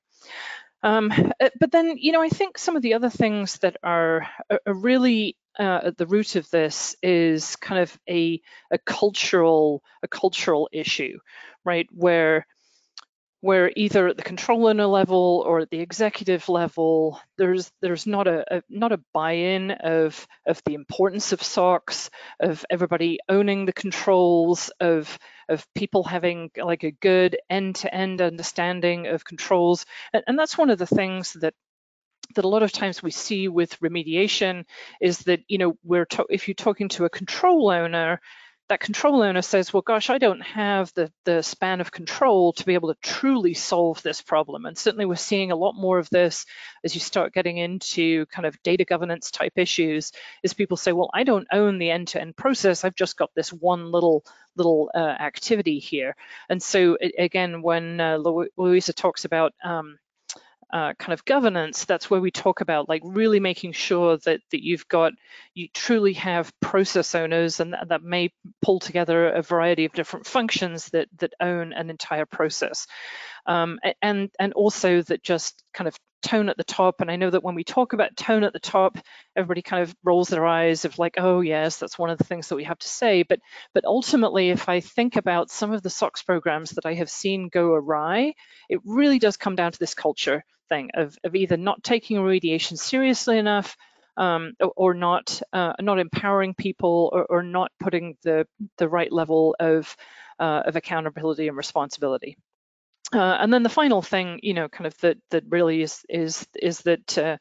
[0.84, 4.27] Um, uh, but then, you know, I think some of the other things that are,
[4.49, 10.07] are really uh, at the root of this is kind of a, a cultural a
[10.07, 11.19] cultural issue,
[11.65, 11.88] right?
[11.91, 12.47] Where
[13.41, 18.27] where either at the control owner level or at the executive level, there's there's not
[18.27, 23.73] a, a not a buy-in of of the importance of SOX, of everybody owning the
[23.73, 25.17] controls, of
[25.49, 30.77] of people having like a good end-to-end understanding of controls, and, and that's one of
[30.77, 31.56] the things that
[32.36, 34.65] that a lot of times we see with remediation
[35.01, 38.21] is that you know we're if you're talking to a control owner
[38.71, 42.65] that control owner says, well, gosh, I don't have the, the span of control to
[42.65, 44.65] be able to truly solve this problem.
[44.65, 46.45] And certainly we're seeing a lot more of this
[46.86, 51.10] as you start getting into kind of data governance type issues, is people say, well,
[51.13, 52.86] I don't own the end-to-end -end process.
[52.86, 54.23] I've just got this one little
[54.55, 56.15] little uh, activity here.
[56.47, 58.19] And so again, when uh,
[58.57, 59.99] Louisa talks about um,
[60.73, 64.63] uh, kind of governance, that's where we talk about like really making sure that that
[64.63, 65.13] you've got
[65.53, 68.31] you truly have process owners and that, that may
[68.62, 72.88] pull together a variety of different functions that that own an entire process,
[73.45, 77.01] um, and and also that just kind of tone at the top.
[77.01, 78.97] And I know that when we talk about tone at the top,
[79.36, 82.47] everybody kind of rolls their eyes of like, oh yes, that's one of the things
[82.47, 83.23] that we have to say.
[83.23, 83.39] But
[83.73, 87.49] but ultimately, if I think about some of the SOX programs that I have seen
[87.49, 88.36] go awry,
[88.69, 92.77] it really does come down to this culture thing of, of either not taking remediation
[92.77, 93.75] seriously enough
[94.17, 98.45] um, or, not uh, not empowering people or, or, not putting the
[98.77, 99.95] the right level of
[100.39, 102.38] uh, of accountability and responsibility.
[103.13, 106.45] Uh, and then the final thing, you know, kind of that that really is is
[106.62, 107.38] is that uh,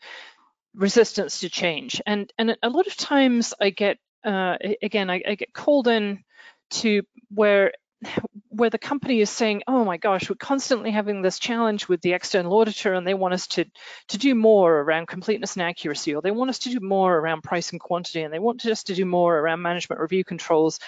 [0.74, 2.00] resistance to change.
[2.06, 6.24] And and a lot of times I get uh, again I, I get called in
[6.70, 7.02] to
[7.34, 7.72] where
[8.48, 12.12] where the company is saying, oh my gosh, we're constantly having this challenge with the
[12.12, 13.64] external auditor and they want us to,
[14.08, 17.42] to do more around completeness and accuracy, or they want us to do more around
[17.42, 20.78] price and quantity, and they want us to do more around management review controls.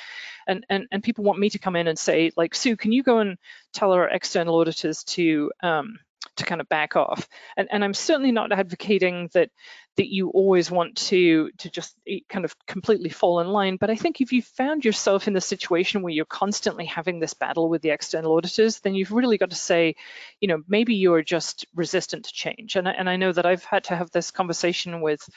[0.47, 3.03] And, and, and people want me to come in and say, like, Sue, can you
[3.03, 3.39] go and
[3.73, 5.99] tell our external auditors to um,
[6.37, 7.29] to kind of back off.
[7.57, 9.51] And, and I'm certainly not advocating that
[9.97, 13.77] that you always want to to just eh, kind of completely fall in line.
[13.77, 17.35] But I think if you found yourself in the situation where you're constantly having this
[17.35, 19.97] battle with the external auditors, then you've really got to say,
[20.41, 22.77] you know, maybe you're just resistant to change.
[22.77, 25.29] And, and I know that I've had to have this conversation with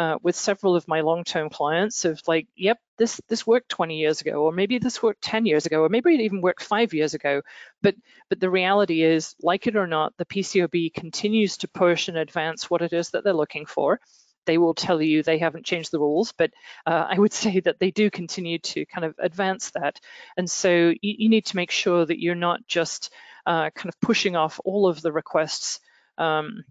[0.00, 4.22] uh, with several of my long-term clients of like, yep, this this worked 20 years
[4.22, 7.12] ago, or maybe this worked 10 years ago, or maybe it even worked five years
[7.12, 7.42] ago.
[7.82, 7.96] But
[8.30, 12.70] but the reality is, like it or not, the PCAOB continues to push and advance
[12.70, 14.00] what it is that they're looking for
[14.46, 16.50] they will tell you they haven't changed the rules, but
[16.86, 20.00] uh, I would say that they do continue to kind of advance that.
[20.38, 23.12] And so you, you need to make sure that you're not just
[23.46, 25.78] uh, kind of pushing off all of the requests
[26.16, 26.64] um,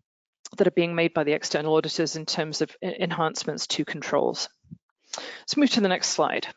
[0.58, 4.50] that are being made by the external auditors in terms of enhancements to controls.
[5.18, 6.48] Let's move to the next slide.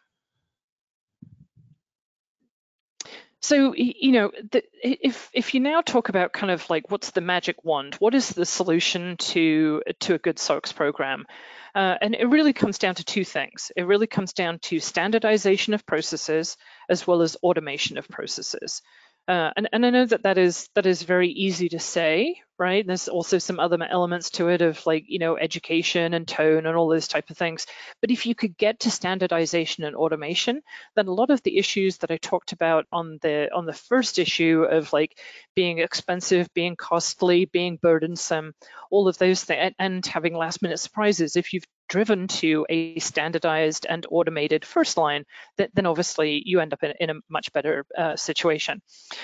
[3.43, 7.21] So, you know, the, if if you now talk about kind of like what's the
[7.21, 11.27] magic wand, what is the solution to to a good SOX program?
[11.75, 13.73] Uh, and it really comes down to two things.
[13.77, 16.57] It really comes down to standardization of processes
[16.89, 18.81] as well as automation of processes.
[19.29, 22.85] Uh, and, and I know that that is that is very easy to say, right?
[22.85, 26.77] There's also some other elements to it of like, you know, education and tone and
[26.77, 27.67] all those type of things.
[28.01, 30.61] But if you could get to standardization and automation,
[30.97, 34.19] then a lot of the issues that I talked about on the on the first
[34.19, 35.17] issue of like
[35.55, 38.55] being expensive, being costly, being burdensome,
[38.91, 41.37] all of those things, and having last minute surprises.
[41.37, 45.27] If you've driven to a standardized and automated first line,
[45.75, 48.81] then obviously you end up in, in a much better uh, situation.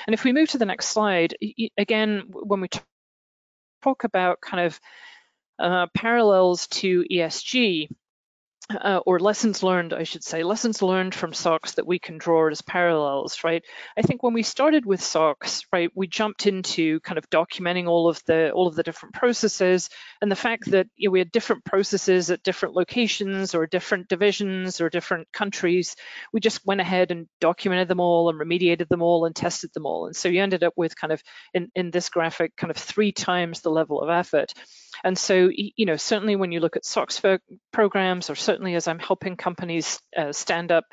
[0.06, 1.34] And if we move to the next slide,
[1.78, 2.68] again, when we
[3.82, 4.80] talk about kind of
[5.58, 7.88] uh, parallels to ESG,
[8.70, 12.48] uh, or lessons learned, I should say, lessons learned from SOX that we can draw
[12.48, 13.64] as parallels, right?
[13.96, 18.08] I think when we started with SOX, right, we jumped into kind of documenting all
[18.08, 19.88] of the all of the different processes
[20.20, 24.08] and the fact that you know, we had different processes at different locations or different
[24.08, 25.96] divisions or different countries.
[26.32, 29.86] We just went ahead and documented them all and remediated them all and tested them
[29.86, 30.06] all.
[30.06, 31.22] And so you ended up with kind of
[31.54, 34.52] in, in this graphic, kind of three times the level of effort.
[35.04, 37.20] And so, you know, certainly when you look at SOX
[37.72, 40.84] programs, or certainly as I'm helping companies uh, stand up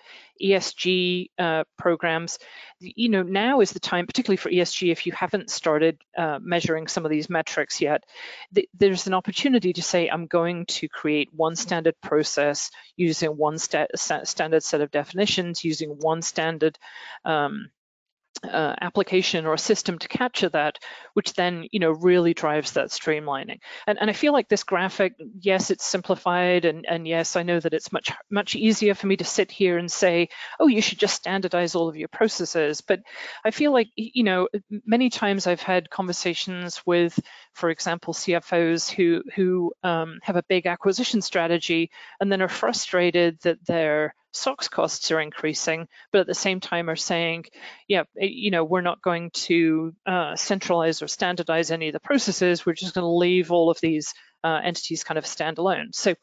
[0.41, 2.39] ESG uh, programs,
[2.80, 6.88] you know, now is the time, particularly for ESG, if you haven't started uh, measuring
[6.88, 8.04] some of these metrics yet,
[8.54, 13.58] th there's an opportunity to say, I'm going to create one standard process using one
[13.58, 16.78] sta standard set of definitions, using one standard
[17.24, 17.70] um,
[18.43, 20.80] uh, application or a system to capture that,
[21.13, 23.60] which then you know really drives that streamlining.
[23.88, 27.60] And, and I feel like this graphic, yes, it's simplified, and, and yes, I know
[27.60, 31.00] that it's much much easier for me to sit here and say, oh, you should
[31.00, 32.82] just standardize all of your processes.
[32.82, 33.02] But
[33.43, 34.48] I feel like you know
[34.86, 37.19] many times I've had conversations with,
[37.54, 43.39] for example, CFOs who who um, have a big acquisition strategy and then are frustrated
[43.41, 47.45] that they're SOX costs are increasing, but at the same time are saying,
[47.88, 52.65] yeah, you know, we're not going to uh, centralize or standardize any of the processes.
[52.65, 55.95] We're just going to leave all of these uh, entities kind of standalone.
[55.95, 56.15] So,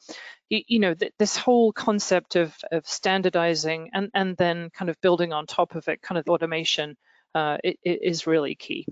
[0.48, 5.33] you know, th this whole concept of, of standardizing and, and then kind of building
[5.33, 6.96] on top of it, kind of automation,
[7.35, 8.87] uh, it, it is really key.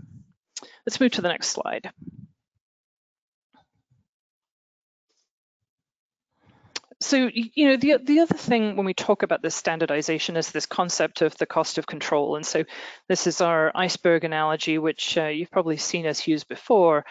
[0.87, 1.93] Let's move to the next slide.
[7.01, 10.67] So you know the the other thing when we talk about this standardization is this
[10.67, 12.37] concept of the cost of control.
[12.37, 12.65] And so
[13.09, 17.05] this is our iceberg analogy which uh, you've probably seen us use before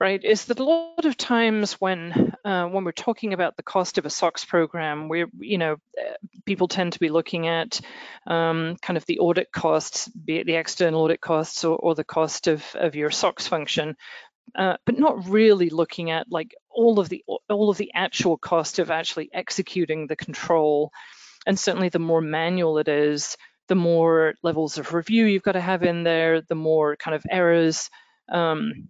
[0.00, 0.24] right?
[0.24, 4.04] Is that a lot of times when uh, when we're talking about the cost of
[4.04, 7.80] a SOX program we're you know uh, people tend to be looking at
[8.26, 12.04] um, kind of the audit costs be it the external audit costs or, or the
[12.04, 13.96] cost of, of your SOX function
[14.54, 18.78] uh, but not really looking at like all of the all of the actual cost
[18.78, 20.92] of actually executing the control.
[21.46, 23.36] And certainly, the more manual it is,
[23.68, 27.24] the more levels of review you've got to have in there, the more kind of
[27.30, 27.90] errors
[28.30, 28.88] um,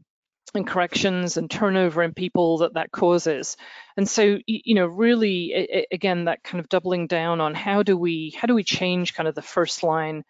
[0.54, 3.56] and corrections and turnover in people that that causes.
[3.96, 8.34] And so, you know, really, again, that kind of doubling down on how do we
[8.36, 10.24] how do we change kind of the first line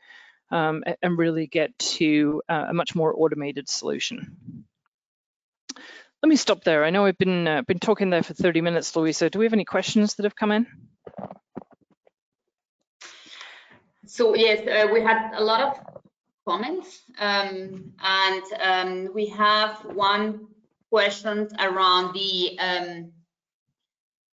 [0.50, 4.64] um, and really get to uh, a much more automated solution.
[6.24, 6.86] Let me stop there.
[6.86, 9.28] I know I've been uh, been talking there for 30 minutes, Louisa.
[9.28, 10.66] Do we have any questions that have come in?
[14.06, 15.78] So yes, uh, we had a lot of
[16.48, 20.46] comments, um, and um, we have one
[20.88, 23.12] question around the um,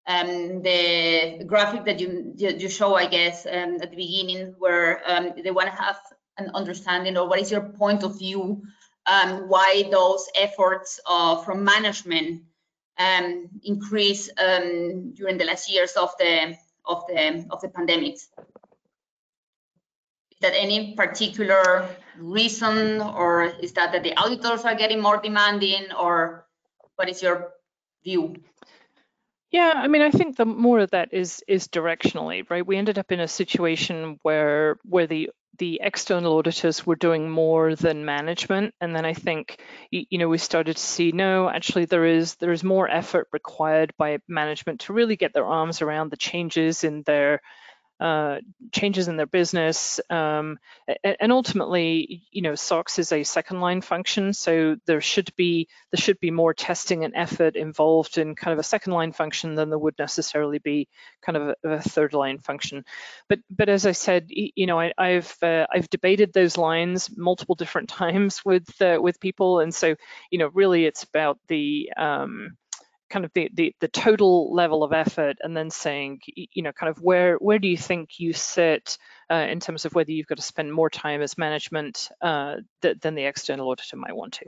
[0.06, 5.32] um the graphic that you you show, I guess, um, at the beginning, where um,
[5.44, 5.98] they want to have
[6.38, 8.62] an understanding or what is your point of view
[9.10, 12.43] um, why those efforts uh, from management
[12.97, 16.55] um, increase um, during the last years of the
[16.86, 18.16] of the of the pandemic.
[18.16, 18.30] Is
[20.41, 26.45] that any particular reason, or is that that the auditors are getting more demanding, or
[26.95, 27.51] what is your
[28.03, 28.36] view?
[29.51, 32.66] Yeah, I mean, I think the more of that is is directionally, right?
[32.66, 37.76] We ended up in a situation where where the the external auditors were doing more
[37.76, 39.60] than management, and then I think
[39.91, 43.93] you know we started to see no, actually there is there is more effort required
[43.97, 47.41] by management to really get their arms around the changes in their
[48.00, 48.39] uh,
[48.72, 50.58] changes in their business, um,
[51.04, 56.02] and ultimately, you know, SOX is a second line function, so there should be there
[56.02, 59.70] should be more testing and effort involved in kind of a second line function than
[59.70, 60.88] there would necessarily be
[61.22, 62.86] kind of a, a third line function.
[63.28, 67.56] But but as I said, you know, I, have uh, I've debated those lines multiple
[67.56, 69.95] different times with uh, with people, and so
[70.32, 72.58] you know, really, it's about the um,
[73.10, 76.89] kind of the, the, the total level of effort and then saying, you know, kind
[76.89, 78.97] of where where do you think you sit
[79.32, 82.99] uh, in terms of whether you've got to spend more time as management uh, th
[83.01, 84.45] than the external auditor might want to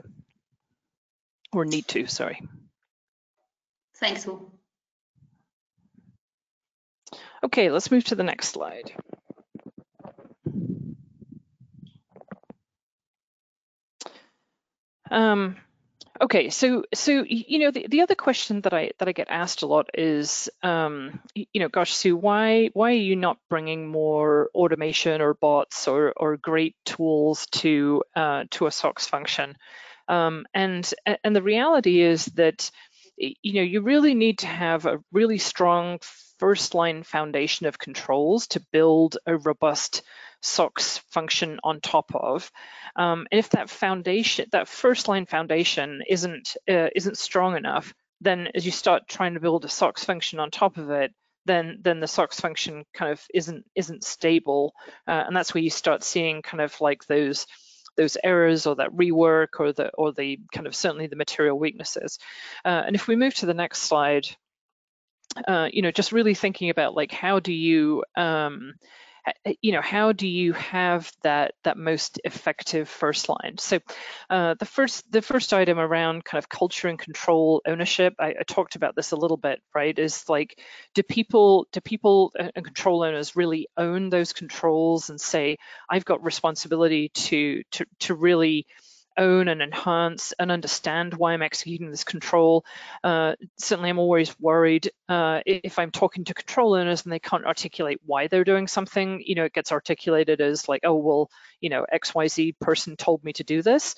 [1.52, 2.40] or need to, sorry.
[3.96, 4.50] Thanks, Wu.
[7.44, 8.92] Okay, let's move to the next slide.
[15.10, 15.56] Um,
[16.20, 19.62] Okay, so so you know the, the other question that I that I get asked
[19.62, 24.50] a lot is, um, you know, gosh, Sue, why why are you not bringing more
[24.54, 29.56] automation or bots or or great tools to uh, to a SOX function?
[30.06, 30.88] Um, and
[31.24, 32.70] and the reality is that
[33.16, 35.98] you know you really need to have a really strong
[36.38, 40.02] first line foundation of controls to build a robust
[40.42, 42.50] SOX function on top of.
[42.96, 48.48] Um, and if that foundation, that first line foundation isn't uh, isn't strong enough, then
[48.54, 51.12] as you start trying to build a SOX function on top of it,
[51.46, 54.74] then then the SOX function kind of isn't isn't stable,
[55.08, 57.46] uh, and that's where you start seeing kind of like those
[57.96, 62.18] those errors or that rework or the or the kind of certainly the material weaknesses.
[62.64, 64.26] Uh, and if we move to the next slide,
[65.48, 68.74] uh, you know, just really thinking about like how do you um,
[69.60, 73.56] you know, how do you have that that most effective first line?
[73.58, 73.78] So
[74.30, 78.42] uh, the first the first item around kind of culture and control ownership, I, I,
[78.46, 79.96] talked about this a little bit, right?
[79.96, 80.58] Is like,
[80.94, 85.58] do people do people and control owners really own those controls and say,
[85.88, 88.66] I've got responsibility to to to really
[89.16, 92.64] own and enhance and understand why I'm executing this control.
[93.02, 97.44] Uh, certainly, I'm always worried uh, if I'm talking to control owners and they can't
[97.44, 99.22] articulate why they're doing something.
[99.24, 103.32] You know, it gets articulated as like, oh, well, you know, XYZ person told me
[103.34, 103.94] to do this.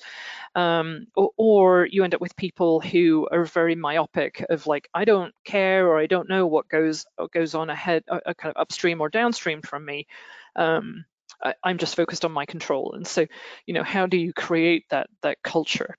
[0.55, 5.05] Um, or, or, you end up with people who are very myopic of like, I
[5.05, 8.53] don't care or I don't know what goes what goes on ahead, uh, uh kind
[8.55, 10.07] of upstream or downstream from me.
[10.55, 11.05] Um,
[11.43, 12.93] I, am just focused on my control.
[12.95, 13.25] And so,
[13.65, 15.95] you know, how do you create that that culture?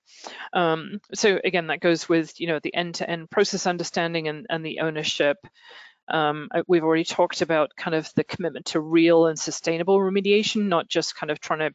[0.53, 4.81] Um, so again, that goes with you know the end-to-end process understanding and, and the
[4.81, 5.39] ownership.
[6.09, 10.89] Um, we've already talked about kind of the commitment to real and sustainable remediation, not
[10.89, 11.75] just kind of trying to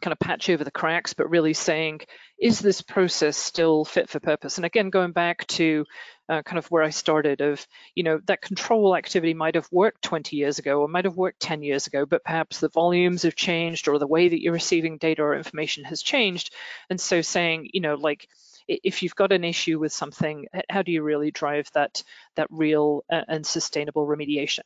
[0.00, 2.00] kind of patch over the cracks, but really saying,
[2.40, 4.56] is this process still fit for purpose?
[4.56, 5.84] And again, going back to
[6.28, 10.02] uh, kind of where I started of, you know, that control activity might have worked
[10.02, 13.36] 20 years ago or might have worked 10 years ago, but perhaps the volumes have
[13.36, 16.54] changed or the way that you're receiving data or information has changed.
[16.88, 18.28] And so saying, you know, like,
[18.68, 22.02] if you've got an issue with something, how do you really drive that
[22.36, 24.60] that real and sustainable remediation?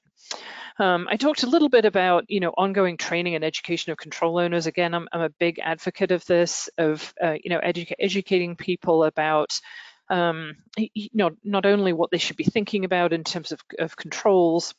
[0.78, 4.38] Um, I talked a little bit about you know ongoing training and education of control
[4.38, 4.66] owners.
[4.66, 9.04] Again, I'm, I'm a big advocate of this, of uh, you know edu educating people
[9.04, 9.60] about
[10.08, 13.96] um, you know not only what they should be thinking about in terms of, of
[13.96, 14.74] controls,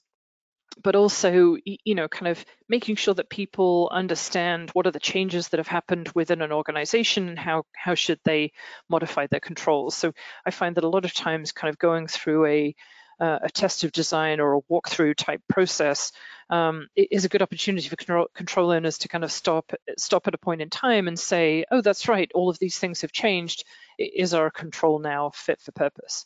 [0.83, 5.49] but also you know kind of making sure that people understand what are the changes
[5.49, 8.51] that have happened within an organization and how how should they
[8.89, 10.11] modify their controls so
[10.45, 12.75] i find that a lot of times kind of going through a
[13.19, 16.11] uh, a test of design or a walkthrough type process
[16.49, 20.35] um, is a good opportunity for control, control owners to kind of stop stop at
[20.35, 23.63] a point in time and say, oh, that's right, all of these things have changed.
[23.97, 26.25] Is our control now fit for purpose?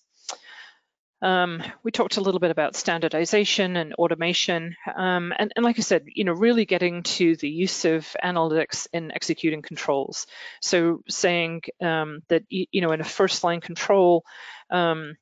[1.21, 5.81] Um, we talked a little bit about standardization and automation, um, and, and, like I
[5.81, 10.25] said, you know, really getting to the use of analytics in executing controls.
[10.61, 14.23] So saying um, that you know, in a first line control,
[14.71, 15.15] um,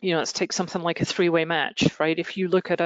[0.00, 2.18] you know, let's take something like a three-way match, right?
[2.18, 2.80] If you look at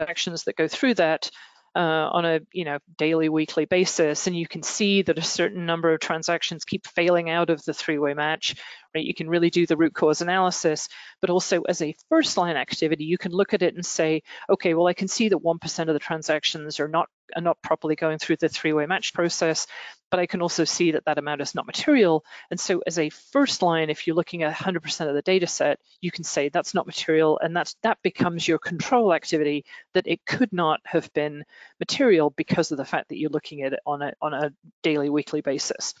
[0.00, 1.30] actions that go through that,
[1.74, 5.66] uh, on a you know daily, weekly basis, and you can see that a certain
[5.66, 8.56] number of transactions keep failing out of the three-way match.
[8.94, 10.88] Right, you can really do the root cause analysis,
[11.20, 14.86] but also as a first-line activity, you can look at it and say, okay, well,
[14.86, 18.18] I can see that one percent of the transactions are not are not properly going
[18.18, 19.66] through the three-way match process.
[20.12, 22.22] But I can also see that that amount is not material.
[22.50, 25.80] And so as a first line, if you're looking at 100% of the data set,
[26.02, 30.26] you can say that's not material and that's that becomes your control activity that it
[30.26, 31.44] could not have been
[31.80, 34.52] material because of the fact that you're looking at it on a, on a
[34.82, 35.94] daily, weekly basis.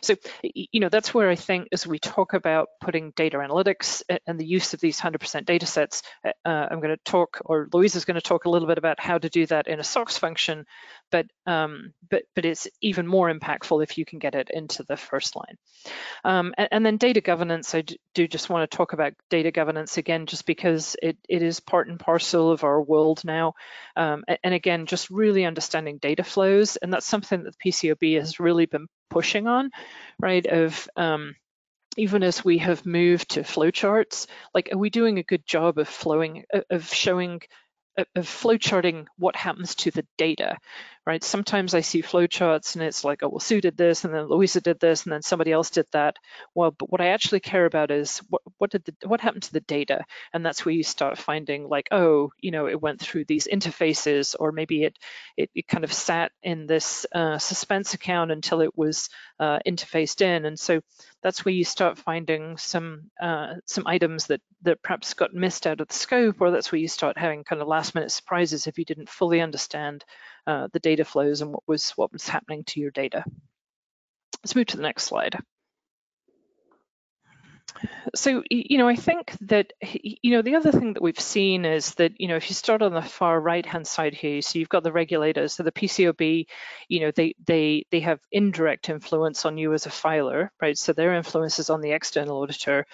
[0.00, 0.14] So,
[0.44, 4.46] you know, that's where I think as we talk about putting data analytics and the
[4.46, 8.14] use of these 100% data sets, uh, I'm going to talk, or Louise is going
[8.14, 10.66] to talk a little bit about how to do that in a SOX function,
[11.10, 14.96] but um, but but it's even more impactful if you can get it into the
[14.96, 15.56] first line.
[16.24, 17.84] Um, and, and, then data governance, I
[18.14, 21.88] do just want to talk about data governance again, just because it, it is part
[21.88, 23.54] and parcel of our world now.
[23.96, 28.40] Um, and again, just really understanding data flows, and that's something that the PCAOB has
[28.40, 29.70] really been pushing on,
[30.18, 30.44] right?
[30.44, 31.36] Of um,
[31.96, 35.88] even as we have moved to flowcharts, like are we doing a good job of
[35.88, 37.40] flowing of showing
[37.96, 40.58] of flowcharting what happens to the data,
[41.06, 41.22] right?
[41.22, 44.60] Sometimes I see flowcharts and it's like, oh, well, Sue did this, and then Louisa
[44.60, 46.16] did this, and then somebody else did that.
[46.54, 49.52] Well, but what I actually care about is what what did the, what happened to
[49.52, 53.24] the data, and that's where you start finding like, oh, you know, it went through
[53.26, 54.98] these interfaces, or maybe it
[55.36, 60.22] it, it kind of sat in this uh, suspense account until it was uh, interfaced
[60.22, 60.80] in, and so
[61.22, 65.80] that's where you start finding some uh, some items that that perhaps got missed out
[65.80, 68.76] of the scope, or that's where you start having kind of last minute surprises if
[68.76, 70.04] you didn't fully understand
[70.46, 73.24] uh, the data flows and what was what was happening to your data.
[74.42, 75.38] Let's move to the next slide.
[78.14, 81.94] So, you know, I think that, you know, the other thing that we've seen is
[81.96, 84.82] that, you know, if you start on the far right-hand side here, so you've got
[84.82, 86.46] the regulators, so the PCAOB,
[86.88, 90.78] you know, they they they have indirect influence on you as a filer, right?
[90.78, 92.86] So their influence is on the external auditor.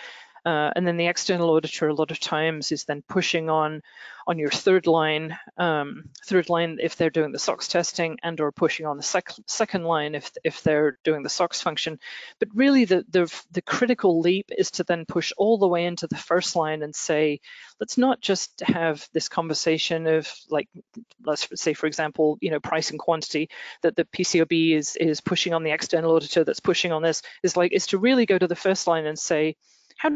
[0.45, 3.83] Uh, and then the external auditor a lot of times is then pushing on
[4.27, 8.53] on your third line, um, third line if they're doing the SOX testing and or
[8.53, 11.99] pushing on the sec second line if, if they're doing the SOX function.
[12.39, 16.07] But really the, the, the critical leap is to then push all the way into
[16.07, 17.41] the first line and say,
[17.81, 20.69] let's not just have this conversation of like,
[21.25, 23.49] let's say for example, you know, price and quantity
[23.83, 27.57] that the PCAOB is, is pushing on the external auditor that's pushing on this is
[27.57, 29.57] like, is to really go to the first line and say,
[29.97, 30.11] how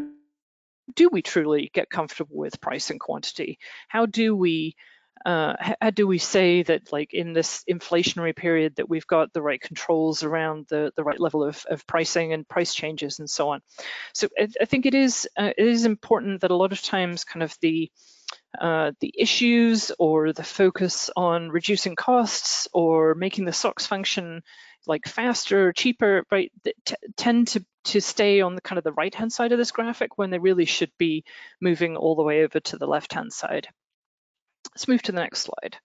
[0.94, 3.58] do we truly get comfortable with price and quantity?
[3.88, 4.76] How do we
[5.24, 9.42] uh, how do we say that like in this inflationary period that we've got the
[9.42, 13.48] right controls around the, the right level of, of pricing and price changes and so
[13.48, 13.60] on.
[14.12, 17.24] So I, I think it is uh, it is important that a lot of times
[17.24, 17.90] kind of the
[18.60, 24.42] uh, the issues or the focus on reducing costs or making the SOX function
[24.86, 26.52] like faster, or cheaper, right,
[27.16, 30.30] tend to, to stay on the kind of the right-hand side of this graphic when
[30.30, 31.24] they really should be
[31.60, 33.68] moving all the way over to the left-hand side.
[34.72, 35.76] Let's move to the next slide.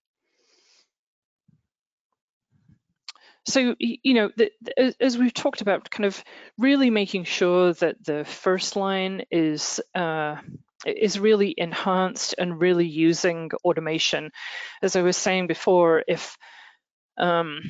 [3.45, 6.24] So, you know, the, the, as we've talked about, kind of
[6.60, 10.36] really making sure that the first line is uh,
[10.86, 14.32] is really enhanced and really using automation.
[14.84, 16.38] As I was saying before, if
[17.18, 17.62] um,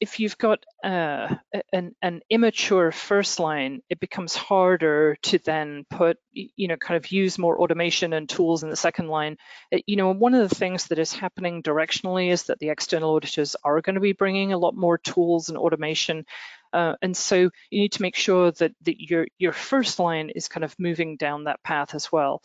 [0.00, 1.34] if you've got uh,
[1.72, 7.10] an, an immature first line, it becomes harder to then put, you know, kind of
[7.10, 9.36] use more automation and tools in the second line.
[9.70, 13.14] It, you know, one of the things that is happening directionally is that the external
[13.14, 16.24] auditors are going to be bringing a lot more tools and automation.
[16.72, 20.48] Uh, and so you need to make sure that, that your, your first line is
[20.48, 22.42] kind of moving down that path as well.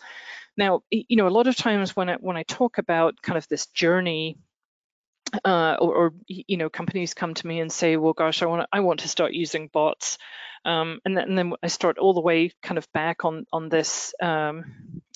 [0.58, 3.48] Now, you know, a lot of times when I, when I talk about kind of
[3.48, 4.38] this journey
[5.46, 8.68] uh, or, or, you know companies come to me and say well gosh i want
[8.72, 10.18] i want to start using bots
[10.66, 13.70] um, and, then, and, then, I start all the way kind of back on on
[13.70, 14.66] this um,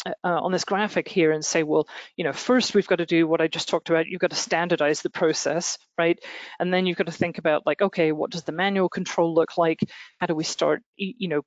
[0.05, 3.27] uh, on this graphic here and say, well, you know, first we've got to do
[3.27, 4.07] what I just talked about.
[4.07, 6.19] You've got to standardize the process, right?
[6.59, 9.57] And then you've got to think about like, okay, what does the manual control look
[9.57, 9.79] like?
[10.19, 11.41] How do we start, you know,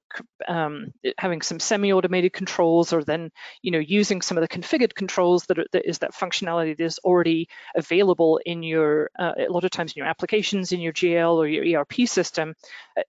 [0.49, 3.31] um, having some semi-automated controls, or then,
[3.63, 6.85] you know, using some of the configured controls that, are, that is that functionality that
[6.85, 10.93] is already available in your uh, a lot of times in your applications, in your
[10.93, 12.55] GL or your ERP system,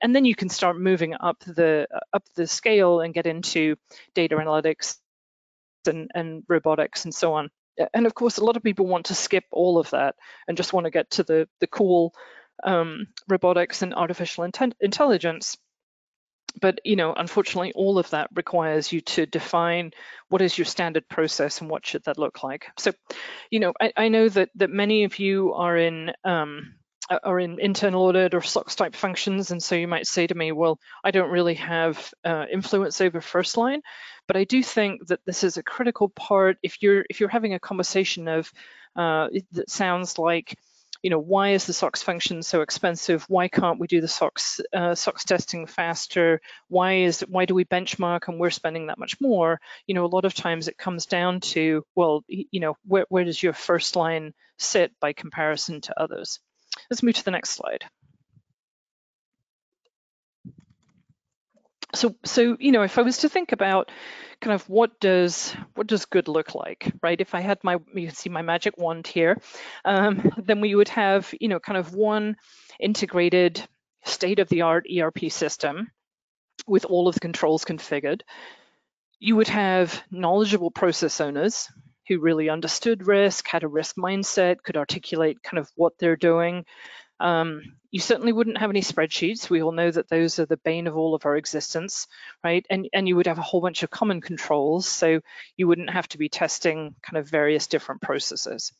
[0.01, 3.75] and then you can start moving up the up the scale and get into
[4.13, 4.97] data analytics
[5.87, 7.49] and, and robotics and so on.
[7.93, 10.15] And of course, a lot of people want to skip all of that
[10.47, 12.13] and just want to get to the the cool
[12.63, 15.57] um, robotics and artificial intent, intelligence.
[16.59, 19.91] But you know, unfortunately, all of that requires you to define
[20.27, 22.67] what is your standard process and what should that look like.
[22.77, 22.91] So,
[23.49, 26.73] you know, I, I know that that many of you are in um,
[27.23, 29.51] are in internal audit or SOX type functions.
[29.51, 33.21] And so you might say to me, well, I don't really have uh, influence over
[33.21, 33.81] first line,
[34.27, 36.57] but I do think that this is a critical part.
[36.63, 38.51] If you're if you're having a conversation of
[38.95, 40.57] uh, that sounds like
[41.03, 43.23] you know, why is the SOX function so expensive?
[43.27, 46.41] Why can't we do the SOX uh, SOX testing faster?
[46.67, 49.59] Why is why do we benchmark and we're spending that much more?
[49.87, 53.23] You know, a lot of times it comes down to well, you know, where where
[53.23, 56.39] does your first line sit by comparison to others?
[56.89, 57.85] Let's move to the next slide.
[61.93, 63.91] So, so you know, if I was to think about
[64.39, 67.19] kind of what does what does good look like, right?
[67.19, 69.39] If I had my, you can see my magic wand here,
[69.85, 72.37] um, then we would have, you know, kind of one
[72.79, 73.61] integrated
[74.03, 75.91] state-of-the-art ERP system
[76.67, 78.21] with all of the controls configured.
[79.19, 81.69] You would have knowledgeable process owners
[82.07, 86.65] who really understood risk, had a risk mindset, could articulate kind of what they're doing,
[87.21, 89.49] um, you certainly wouldn't have any spreadsheets.
[89.49, 92.07] We all know that those are the bane of all of our existence,
[92.43, 92.65] right?
[92.69, 95.19] And, and you would have a whole bunch of common controls, so
[95.57, 98.71] you wouldn't have to be testing kind of various different processes.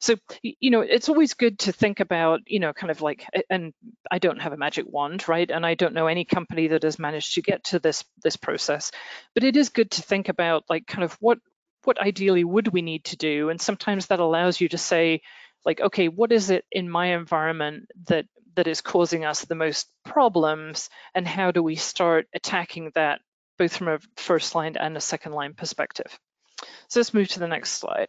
[0.00, 3.74] So, you know, it's always good to think about, you know, kind of like, and
[4.10, 5.50] I don't have a magic wand, right?
[5.50, 8.92] And I don't know any company that has managed to get to this this process,
[9.34, 11.38] but it is good to think about like kind of what
[11.84, 15.22] what ideally would we need to do, and sometimes that allows you to say,
[15.64, 18.26] like, okay, what is it in my environment that
[18.56, 23.20] that is causing us the most problems, and how do we start attacking that
[23.58, 26.18] both from a first line and a second line perspective?
[26.88, 28.08] So let's move to the next slide.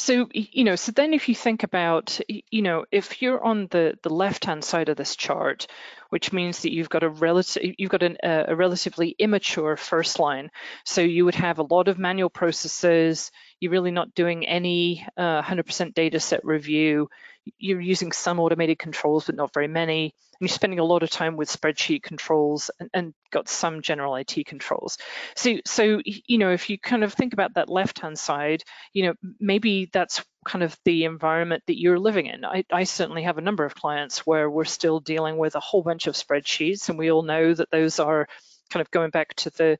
[0.00, 3.98] So, you know, so then if you think about, you know, if you're on the,
[4.02, 5.66] the left-hand side of this chart,
[6.10, 10.52] which means that you've got a relative, you've got an, a relatively immature first line.
[10.84, 13.32] So you would have a lot of manual processes.
[13.58, 17.10] You're really not doing any 100% uh, data set review.
[17.58, 21.10] You're using some automated controls, but not very many and you're spending a lot of
[21.10, 24.98] time with spreadsheet controls and, and got some general IT controls.
[25.34, 29.14] So, so you know, if you kind of think about that left-hand side, you know,
[29.40, 32.44] maybe that's kind of the environment that you're living in.
[32.44, 35.82] I, I, certainly have a number of clients where we're still dealing with a whole
[35.82, 38.28] bunch of spreadsheets, and we all know that those are
[38.70, 39.78] kind of going back to the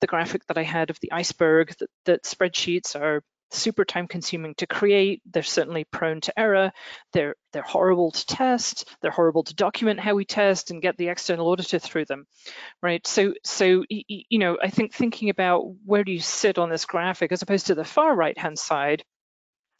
[0.00, 3.22] the graphic that I had of the iceberg that, that spreadsheets are
[3.52, 5.22] super time consuming to create.
[5.30, 6.72] They're certainly prone to error.
[7.12, 8.88] They're they're horrible to test.
[9.00, 12.26] They're horrible to document how we test and get the external auditor through them,
[12.82, 13.06] right?
[13.06, 17.32] So so you know I think thinking about where do you sit on this graphic
[17.32, 19.04] as opposed to the far right hand side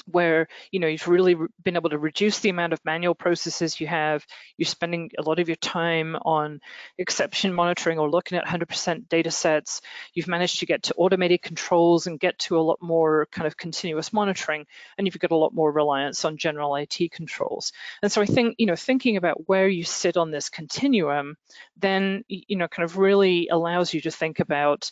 [0.06, 3.86] where you know you've really been able to reduce the amount of manual processes you
[3.86, 4.24] have.
[4.56, 6.60] You're spending a lot of your time on
[6.98, 9.80] exception monitoring or looking at 100% data sets.
[10.14, 13.56] You've managed to get to automated controls and get to a lot more kind of
[13.56, 17.72] continuous monitoring and you've got a lot more reliance on general IT controls.
[18.02, 21.36] And so I think you know thinking about where you sit on this continuum
[21.76, 24.90] then you know kind of really allows you to think about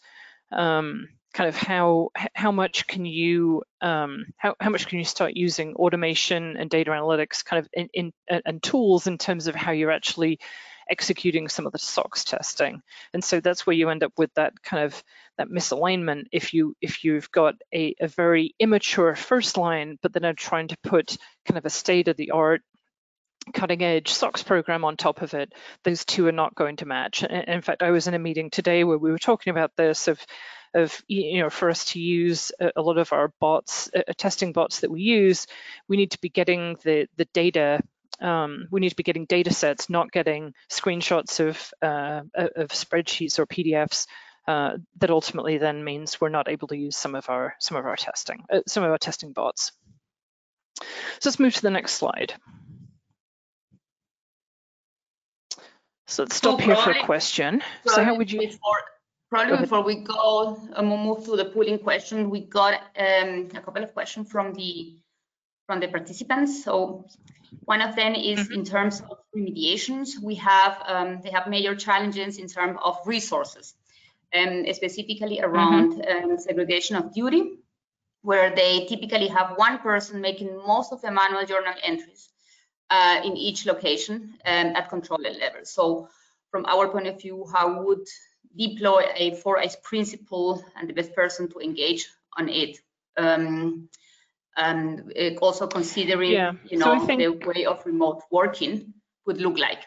[0.52, 5.37] um, kind of how how much can you um, how, how much can you start
[5.37, 8.12] using automation and data analytics kind of in, in
[8.45, 10.41] and tools in terms of how you're actually
[10.91, 12.83] executing some of the SOX testing.
[13.14, 15.03] And so that's where you end up with that kind of
[15.39, 20.24] that misalignment if you if you've got a, a very immature first line, but then
[20.24, 21.16] are trying to put
[21.47, 22.62] kind of a state of the art
[23.55, 25.53] cutting edge SOX program on top of it,
[25.85, 27.22] those two are not going to match.
[27.22, 30.20] In fact, I was in a meeting today where we were talking about this of
[30.74, 34.52] of you know for us to use a, a lot of our bots, uh, testing
[34.52, 35.46] bots that we use,
[35.88, 37.80] we need to be getting the the data.
[38.20, 43.38] Um, we need to be getting data sets, not getting screenshots of uh, of spreadsheets
[43.38, 44.06] or PDFs.
[44.46, 47.86] Uh, that ultimately then means we're not able to use some of our some of
[47.86, 49.72] our testing, uh, some of our testing bots.
[51.20, 52.34] So let's move to the next slide.
[56.06, 57.62] So let's stop so here for a question.
[57.86, 58.40] So how would you?
[58.40, 58.80] Before,
[59.31, 63.83] Probably before we go um, move to the pooling question, we got um, a couple
[63.85, 64.97] of questions from the
[65.66, 66.64] from the participants.
[66.64, 67.07] So
[67.64, 68.55] one of them is mm -hmm.
[68.57, 70.07] in terms of remediations.
[70.28, 73.76] We have um, they have major challenges in terms of resources,
[74.33, 76.39] and um, specifically around mm -hmm.
[76.49, 77.43] segregation of duty,
[78.28, 82.22] where they typically have one person making most of the manual journal entries
[82.97, 84.16] uh, in each location
[84.51, 85.62] um, at controller level.
[85.76, 86.09] So
[86.51, 88.07] from our point of view, how would
[88.57, 92.78] deploy a four-eyes principle and the best person to engage on it.
[93.16, 93.88] Um,
[94.57, 96.53] and also considering, yeah.
[96.64, 98.92] you know, so think, the way of remote working
[99.26, 99.86] would look like.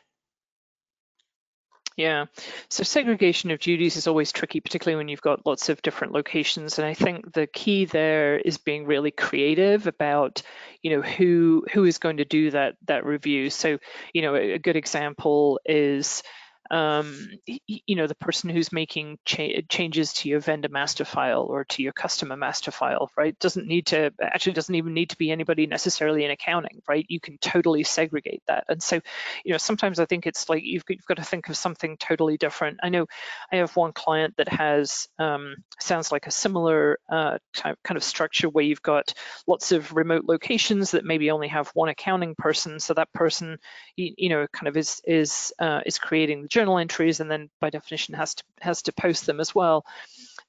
[1.96, 2.26] Yeah,
[2.70, 6.80] so segregation of duties is always tricky, particularly when you've got lots of different locations.
[6.80, 10.42] And I think the key there is being really creative about,
[10.82, 13.52] you know, who who is going to do that that review.
[13.52, 13.78] So,
[14.12, 16.24] you know, a, a good example is
[16.74, 21.66] um, you know, the person who's making cha changes to your vendor master file or
[21.66, 23.38] to your customer master file, right?
[23.38, 27.06] Doesn't need to, actually doesn't even need to be anybody necessarily in accounting, right?
[27.08, 28.64] You can totally segregate that.
[28.70, 29.00] And so,
[29.46, 32.38] you know, sometimes I think it's like you've, you've got to think of something totally
[32.38, 32.80] different.
[32.82, 33.06] I know
[33.52, 38.50] I have one client that has, um, sounds like a similar uh, kind of structure
[38.50, 39.14] where you've got
[39.46, 42.80] lots of remote locations that maybe only have one accounting person.
[42.80, 43.60] So that person,
[43.96, 47.50] you, you know, kind of is, is, uh, is creating the journal entries and then
[47.60, 49.84] by definition has to has to post them as well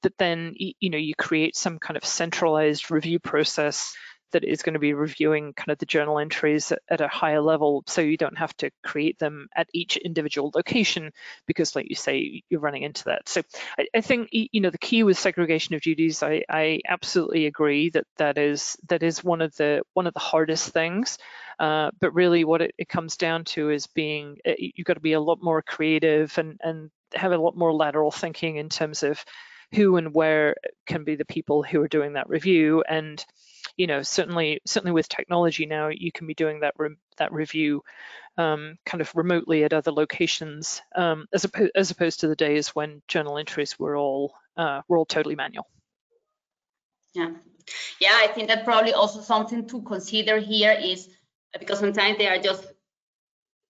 [0.03, 3.97] that then you know you create some kind of centralized review process
[4.35, 7.85] that is going to be reviewing kind of the journal entries at, a higher level
[7.87, 11.13] so you don't have to create them at each individual location
[11.47, 13.43] because like you say you're running into that so
[13.79, 17.91] I, I think you know the key with segregation of duties I, I absolutely agree
[17.91, 21.19] that that is that is one of the one of the hardest things
[21.59, 25.01] uh, but really what it, it, comes down to is being, uh, you've got to
[25.01, 29.05] be a lot more creative and, and have a lot more lateral thinking in terms
[29.05, 29.25] of
[29.73, 30.57] who and where
[30.87, 32.83] can be the people who are doing that review.
[32.89, 33.25] And,
[33.77, 37.83] you know, certainly, certainly with technology now, you can be doing that, re that review
[38.37, 42.69] um, kind of remotely at other locations, um, as, opposed, as opposed to the days
[42.69, 45.67] when journal entries were all, uh, were all totally manual.
[47.15, 47.31] Yeah.
[48.01, 51.09] Yeah, I think that probably also something to consider here is
[51.59, 52.74] because sometimes they are just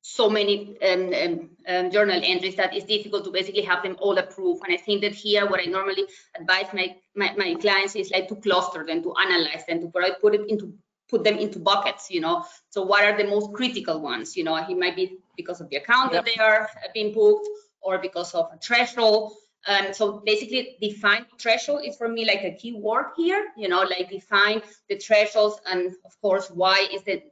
[0.07, 4.19] so many um, um, um, journal entries that it's difficult to basically have them all
[4.19, 4.63] approved.
[4.63, 6.05] And I think that here, what I normally
[6.39, 10.35] advise my, my, my clients is like to cluster them, to analyze them, to put
[10.35, 10.75] it into
[11.09, 12.45] put them into buckets, you know.
[12.69, 14.37] So what are the most critical ones?
[14.37, 16.25] You know, it might be because of the account yep.
[16.25, 17.49] that they are being booked
[17.81, 19.33] or because of a threshold.
[19.67, 23.81] Um, so basically define threshold is for me like a key word here, you know,
[23.81, 27.23] like define the thresholds and of course, why is the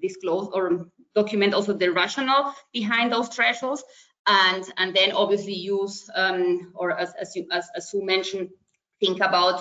[0.00, 0.88] disclosed or
[1.20, 3.82] document also the rationale behind those thresholds.
[4.26, 8.48] And and then obviously use um, or as as you as, as you mentioned
[9.00, 9.56] think about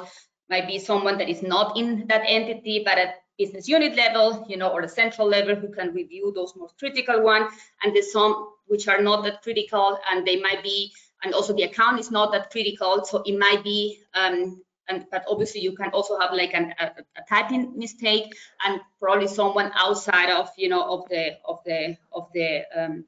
[0.50, 4.70] maybe someone that is not in that entity but at business unit level you know
[4.74, 7.50] or the central level who can review those most critical ones
[7.84, 8.34] and the some
[8.66, 10.92] which are not that critical and they might be
[11.24, 13.04] and also the account is not that critical.
[13.04, 16.86] So it might be um, and but obviously you can also have like an, a,
[16.86, 18.36] a, typing mistake
[18.66, 23.06] and probably someone outside of you know of the of the of the um,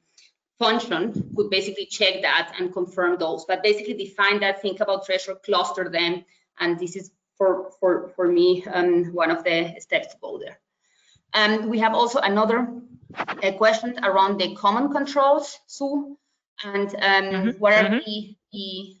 [0.58, 5.42] function could basically check that and confirm those but basically define that think about threshold
[5.42, 6.24] cluster them
[6.58, 10.58] and this is for for for me um, one of the steps to go there
[11.32, 12.68] and we have also another
[13.16, 16.16] uh, question around the common controls Sue
[16.62, 17.58] and um, mm -hmm.
[17.58, 18.04] what are mm -hmm.
[18.04, 18.99] the, the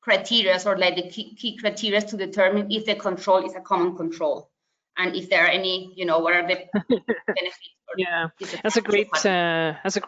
[0.00, 3.96] criteria or like the key, key criteria to determine if the control is a common
[3.96, 4.50] control
[4.96, 6.56] and if there are any, you know, what are the
[6.88, 7.74] benefits?
[7.96, 8.28] yeah,
[8.62, 10.02] that's a great, uh, that's a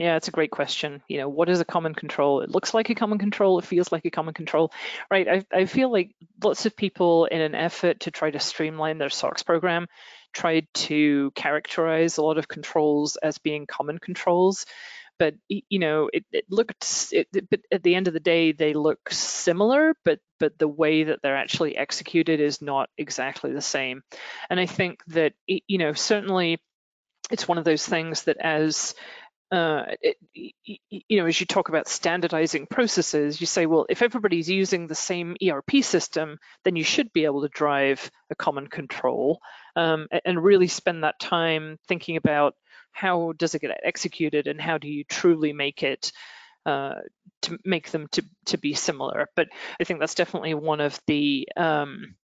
[0.00, 1.02] yeah, it's a great question.
[1.08, 2.40] You know, what is a common control?
[2.40, 3.58] It looks like a common control.
[3.58, 4.72] It feels like a common control,
[5.10, 5.28] right?
[5.28, 9.10] I, I feel like lots of people, in an effort to try to streamline their
[9.10, 9.88] SOX program,
[10.32, 14.64] tried to characterize a lot of controls as being common controls
[15.20, 18.72] but you know it, it looked it, but at the end of the day they
[18.72, 24.02] look similar but but the way that they're actually executed is not exactly the same.
[24.48, 26.58] And i think that you know certainly
[27.30, 28.94] it's one of those things that as
[29.52, 30.16] uh, it,
[30.62, 34.94] you know, as you talk about standardizing processes, you say, well, if everybody's using the
[34.94, 39.40] same ERP system, then you should be able to drive a common control
[39.74, 42.54] um, and really spend that time thinking about
[42.92, 46.12] how does it get executed and how do you truly make it
[46.66, 46.96] uh,
[47.42, 49.28] to make them to, to be similar.
[49.34, 49.48] But
[49.80, 52.16] I think that's definitely one of the um,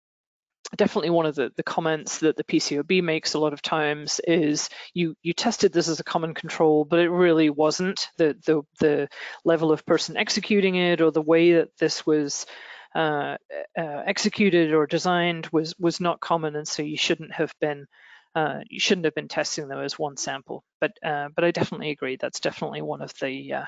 [0.76, 4.68] definitely one of the, the comments that the PCAOB makes a lot of times is
[4.92, 8.08] you you tested this as a common control, but it really wasn't.
[8.16, 9.08] The the the
[9.44, 12.46] level of person executing it or the way that this was
[12.94, 13.36] uh,
[13.78, 17.86] uh, executed or designed was was not common, and so you shouldn't have been
[18.34, 20.64] uh, you shouldn't have been testing them as one sample.
[20.80, 22.16] But uh, but I definitely agree.
[22.20, 23.64] That's definitely one of the uh,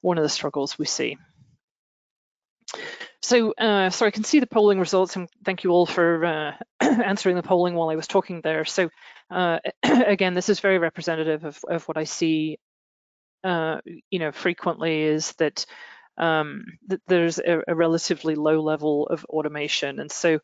[0.00, 1.16] one of the struggles we see.
[3.20, 6.52] So, uh, so I can see the polling results, and thank you all for uh,
[6.80, 8.64] answering the polling while I was talking there.
[8.64, 8.90] So,
[9.30, 12.58] uh, again, this is very representative of, of what I see,
[13.44, 15.66] you know, frequently is that
[16.16, 16.64] um,
[17.06, 20.00] there's a, a, relatively low level of automation.
[20.00, 20.40] And so,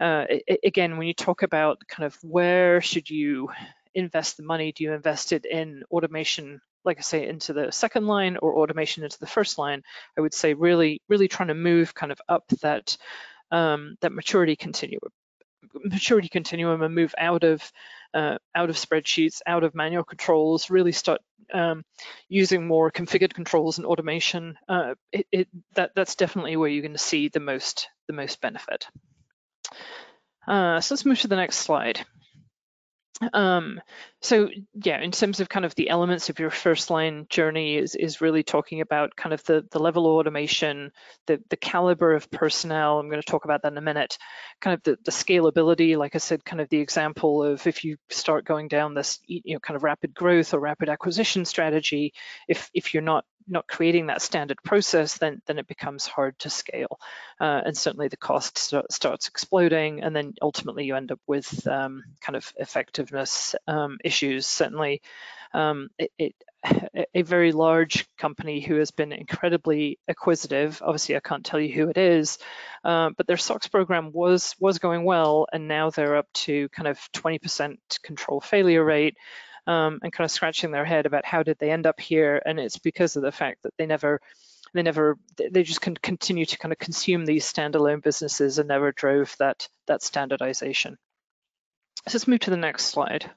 [0.00, 0.24] uh,
[0.64, 3.50] again, when you talk about kind of where should you
[3.94, 8.06] invest the money, do you invest it in automation, like I say, into the second
[8.06, 9.82] line or automation into the first line?
[10.16, 12.96] I would say really, really trying to move kind of up that
[13.50, 15.10] um, that maturity continuum
[15.84, 17.70] maturity continuum and move out of
[18.14, 21.20] uh, out of spreadsheets, out of manual controls, really start
[21.52, 21.84] um,
[22.28, 26.92] using more configured controls and automation, uh, it, it, that, that's definitely where you're going
[26.92, 28.86] to see the most, the most benefit.
[30.46, 32.04] Uh, so let's move to the next slide.
[33.34, 33.80] Um,
[34.22, 34.48] so
[34.82, 38.22] yeah, in terms of kind of the elements of your first line journey is is
[38.22, 40.90] really talking about kind of the the level of automation,
[41.26, 42.98] the the caliber of personnel.
[42.98, 44.16] I'm going to talk about that in a minute.
[44.62, 47.98] Kind of the the scalability, like I said, kind of the example of if you
[48.08, 52.14] start going down this you know kind of rapid growth or rapid acquisition strategy,
[52.48, 56.50] if if you're not not creating that standard process, then then it becomes hard to
[56.50, 56.98] scale,
[57.40, 61.66] uh, and certainly the cost start, starts exploding, and then ultimately you end up with
[61.66, 64.46] um, kind of effectiveness um, issues.
[64.46, 65.02] Certainly,
[65.52, 66.34] um, it, it,
[67.14, 70.82] a very large company who has been incredibly acquisitive.
[70.84, 72.38] Obviously, I can't tell you who it is,
[72.84, 76.88] uh, but their SOX program was was going well, and now they're up to kind
[76.88, 79.16] of 20% control failure rate
[79.70, 82.58] um, and kind of scratching their head about how did they end up here, and
[82.58, 84.20] it's because of the fact that they never
[84.74, 88.90] they never they just can continue to kind of consume these standalone businesses and never
[88.90, 90.98] drove that that standardization.
[92.08, 93.30] So let's move to the next slide.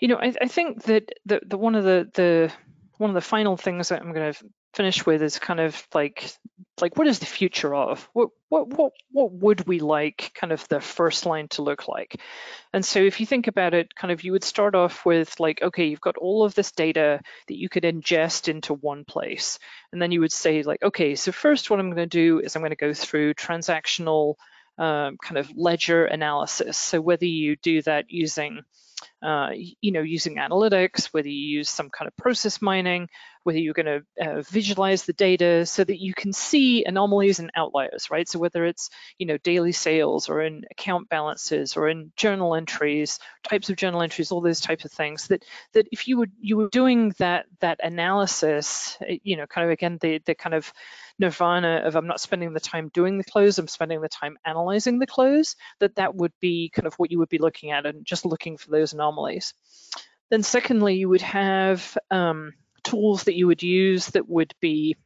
[0.00, 2.52] You know, I, I think that the, the one of the the
[2.98, 4.44] one of the final things that I'm going to
[4.74, 6.30] finish with is kind of like
[6.80, 8.08] like what is the future of?
[8.12, 12.20] What what what what would we like kind of the first line to look like?
[12.72, 15.62] And so if you think about it kind of you would start off with like
[15.62, 19.58] okay you've got all of this data that you could ingest into one place.
[19.92, 22.56] And then you would say like okay so first what i'm going to do is
[22.56, 24.34] i'm going to go through transactional
[24.78, 26.76] um, kind of ledger analysis.
[26.76, 28.62] So whether you do that using
[29.22, 29.50] uh,
[29.80, 33.08] you know, using analytics, whether you use some kind of process mining,
[33.44, 37.50] whether you're going to uh, visualize the data so that you can see anomalies and
[37.54, 38.28] outliers, right?
[38.28, 43.18] So whether it's, you know, daily sales or in account balances or in journal entries,
[43.42, 45.44] types of journal entries, all those types of things that
[45.74, 49.70] that if you were you were doing that that analysis, eh, you know, kind of
[49.70, 50.72] again the the kind of
[51.18, 54.98] nirvana of I'm not spending the time doing the close, I'm spending the time analyzing
[54.98, 58.04] the close, that that would be kind of what you would be looking at and
[58.04, 59.54] just looking for those anomalies.
[60.30, 62.52] Then secondly, you would have um,
[62.82, 64.96] tools that you would use that would be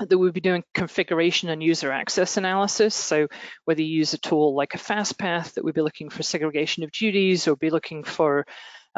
[0.00, 2.94] that would be doing configuration and user access analysis.
[2.94, 3.26] So
[3.64, 6.92] whether you use a tool like a FastPath that would be looking for segregation of
[6.92, 8.46] duties or be looking for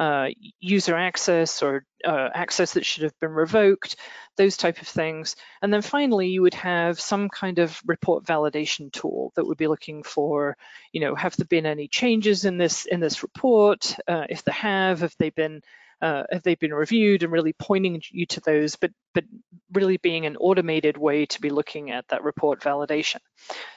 [0.00, 0.28] uh,
[0.60, 3.96] user access or uh, access that should have been revoked,
[4.38, 5.36] those type of things.
[5.60, 9.66] And then finally, you would have some kind of report validation tool that would be
[9.66, 10.56] looking for,
[10.92, 13.94] you know, have there been any changes in this in this report?
[14.08, 15.60] Uh, if there have, have they been
[16.00, 19.24] uh, have they been reviewed and really pointing you to those, but but
[19.74, 23.18] really being an automated way to be looking at that report validation.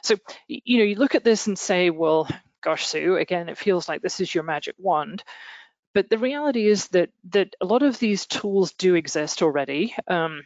[0.03, 0.15] So
[0.47, 2.30] you know you look at this and say, well,
[2.61, 5.21] gosh, Sue, again, it feels like this is your magic wand.
[5.93, 9.95] But the reality is that that a lot of these tools do exist already.
[10.07, 10.43] Um,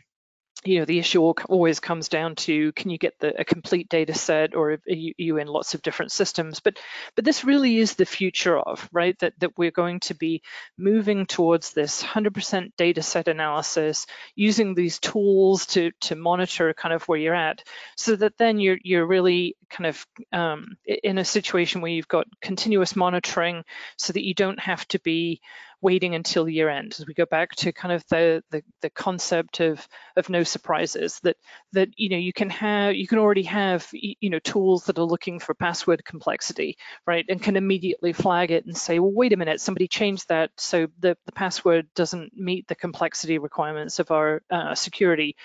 [0.64, 4.14] you know the issue always comes down to can you get the, a complete data
[4.14, 6.60] set or are you, in lots of different systems?
[6.60, 6.78] But
[7.16, 10.42] but this really is the future of right that that we're going to be
[10.78, 14.06] moving towards this 100% data set analysis
[14.36, 17.64] using these tools to to monitor kind of where you're at
[17.96, 22.28] so that then you're you're really kind of um, in a situation where you've got
[22.42, 23.64] continuous monitoring
[23.98, 25.42] so that you don't have to be
[25.82, 29.60] waiting until year end as we go back to kind of the, the, the concept
[29.60, 31.38] of of no surprises that
[31.74, 35.06] that you know you can have you can already have you know tools that are
[35.06, 39.38] looking for password complexity right and can immediately flag it and say well wait a
[39.38, 44.42] minute somebody changed that so the, the password doesn't meet the complexity requirements of our
[44.50, 45.36] uh, security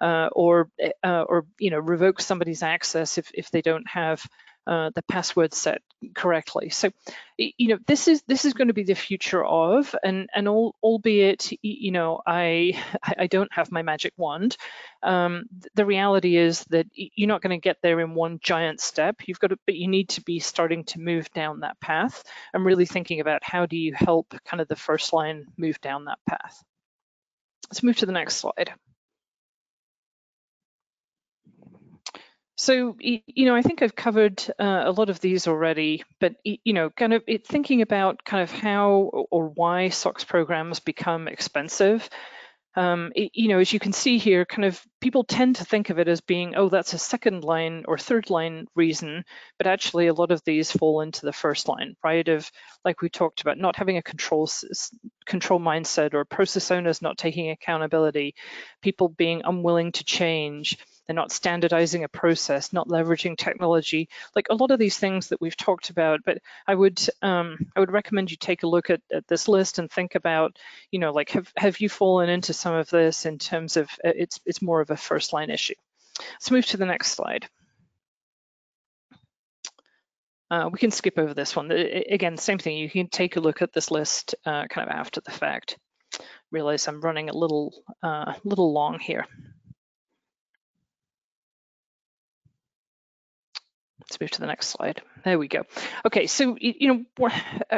[0.00, 0.68] uh, or
[1.04, 4.22] uh, or you know revoke somebody's access if if they don't have
[4.66, 5.80] uh, the password set
[6.14, 6.70] correctly.
[6.70, 6.90] So,
[7.38, 10.74] you know, this is this is going to be the future of, and and all,
[10.82, 12.82] albeit, you know, I
[13.18, 14.56] I don't have my magic wand.
[15.02, 15.44] Um,
[15.74, 19.16] the reality is that you're not going to get there in one giant step.
[19.26, 22.22] You've got to, but you need to be starting to move down that path.
[22.54, 26.06] I'm really thinking about how do you help kind of the first line move down
[26.06, 26.62] that path.
[27.70, 28.72] Let's move to the next slide.
[32.56, 36.72] So, you know, I think I've covered uh, a lot of these already, but, you
[36.72, 42.08] know, kind of it, thinking about kind of how or why SOX programs become expensive.
[42.74, 45.90] Um, it, you know, as you can see here, kind of people tend to think
[45.90, 49.24] of it as being, oh, that's a second line or third line reason,
[49.58, 52.26] but actually a lot of these fall into the first line, right?
[52.28, 52.50] Of
[52.84, 54.48] like we talked about, not having a control
[55.26, 58.34] control mindset or process owners not taking accountability,
[58.82, 64.54] people being unwilling to change, they're not standardizing a process, not leveraging technology, like a
[64.54, 66.20] lot of these things that we've talked about.
[66.24, 69.78] But I would um, I would recommend you take a look at, at, this list
[69.78, 70.58] and think about,
[70.90, 74.12] you know, like have have you fallen into some of this in terms of uh,
[74.16, 75.74] it's it's more of a first line issue.
[76.18, 77.48] Let's move to the next slide.
[80.50, 81.70] Uh, we can skip over this one.
[81.72, 82.76] Again, same thing.
[82.76, 85.76] You can take a look at this list uh, kind of after the fact.
[86.52, 89.26] Realize I'm running a little, uh, little long here.
[94.08, 95.02] Let's move to the next slide.
[95.24, 95.64] There we go.
[96.04, 97.28] Okay, so you know,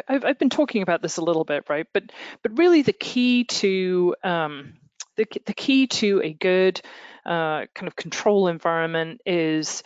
[0.09, 1.87] I've, I've been talking about this a little bit, right?
[1.95, 2.13] But
[2.43, 4.75] but really, the key to um,
[5.17, 6.83] the the key to a good
[7.25, 9.83] uh, kind of control environment is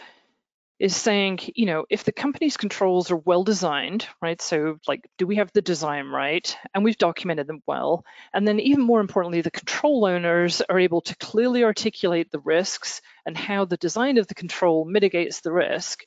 [0.82, 4.42] is saying, you know, if the company's controls are well designed, right?
[4.42, 6.56] So like, do we have the design right?
[6.74, 8.04] And we've documented them well.
[8.34, 13.00] And then even more importantly, the control owners are able to clearly articulate the risks
[13.24, 16.04] and how the design of the control mitigates the risk.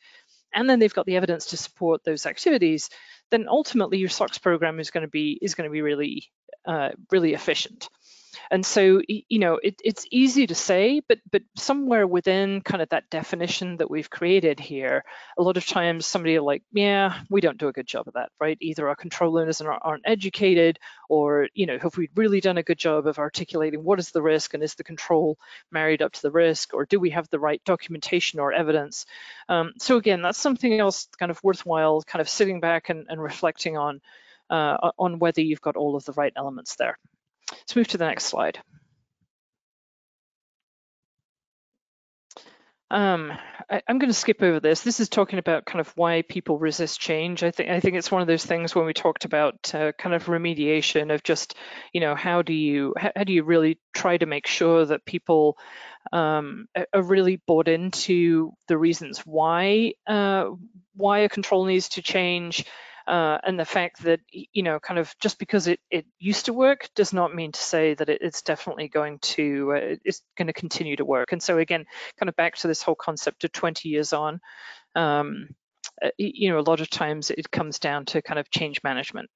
[0.56, 2.90] And then they've got the evidence to support those activities.
[3.30, 6.30] Then ultimately your SOX program is going to be is going to be really,
[6.66, 7.90] uh, really efficient.
[8.52, 12.90] And so, you know, it, it's easy to say, but but somewhere within kind of
[12.90, 15.04] that definition that we've created here,
[15.38, 18.30] a lot of times somebody like, yeah, we don't do a good job of that,
[18.40, 18.58] right?
[18.62, 20.80] Either our control owners aren't educated,
[21.10, 24.22] or you know, have we really done a good job of articulating what is the
[24.22, 25.38] risk and is the control
[25.72, 29.06] married up to the risk, or do we have the right documentation or evidence?
[29.50, 33.22] Um, so again, that's something else kind of worthwhile, kind of sitting back and, and
[33.22, 34.02] reflecting on.
[34.48, 37.00] Uh, on whether you've got all of the right elements there.
[37.52, 38.60] Let's move to the next slide.
[42.92, 43.34] Um,
[43.70, 44.82] I, am going to skip over this.
[44.82, 47.44] This is talking about kind of why people resist change.
[47.44, 50.14] I think I think it's one of those things when we talked about uh, kind
[50.14, 51.56] of remediation of just,
[51.94, 55.04] you know, how do you how, how do you really try to make sure that
[55.04, 55.58] people
[56.14, 60.52] um, are really bought into the reasons why uh,
[60.96, 62.66] why a control needs to change,
[63.08, 66.54] uh, and the fact that you know kind of just because it, it used to
[66.54, 70.48] work does not mean to say that it, it's definitely going to uh, it's going
[70.48, 71.32] to continue to work.
[71.32, 71.86] And so again
[72.20, 74.40] kind of back to this whole concept of 20 years on
[74.96, 75.50] um,
[76.04, 79.30] uh, you know a lot of times it comes down to kind of change management.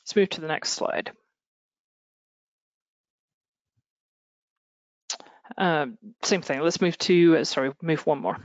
[0.00, 1.12] Let's move to the next slide.
[5.58, 6.60] Um, same thing.
[6.60, 8.38] Let's move to uh, sorry move one more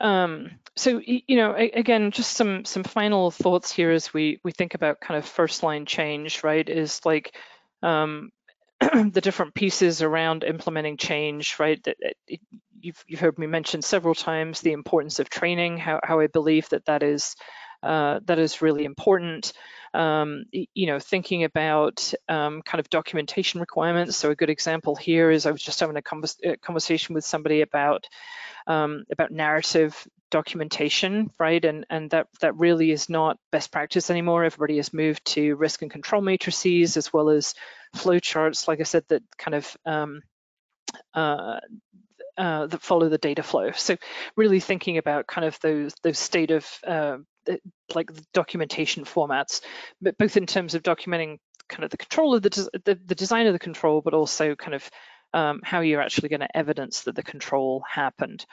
[0.00, 4.74] Um, so you know, again, just some some final thoughts here as we we think
[4.74, 6.68] about kind of first line change, right?
[6.68, 7.34] Is like
[7.82, 8.30] um,
[8.80, 11.82] the different pieces around implementing change, right?
[11.84, 11.96] That
[12.80, 16.68] you've you've heard me mention several times the importance of training, how how I believe
[16.68, 17.34] that that is
[17.82, 19.52] uh, that is really important.
[19.94, 24.18] Um, you know, thinking about um, kind of documentation requirements.
[24.18, 27.24] So a good example here is I was just having a, convers a conversation with
[27.24, 28.06] somebody about
[28.66, 31.64] um, about narrative documentation, right?
[31.64, 34.44] And and that that really is not best practice anymore.
[34.44, 37.54] Everybody has moved to risk and control matrices as well as
[37.96, 40.20] flowcharts, like I said, that kind of um,
[41.14, 41.60] uh,
[42.36, 43.72] uh, that follow the data flow.
[43.72, 43.96] So
[44.36, 47.18] really thinking about kind of those those state of uh,
[47.94, 49.60] like documentation formats,
[50.00, 51.38] but both in terms of documenting
[51.68, 52.50] kind of the control of the,
[52.84, 54.88] the, the design of the control, but also kind of
[55.34, 58.46] um, how you're actually going to evidence that the control happened.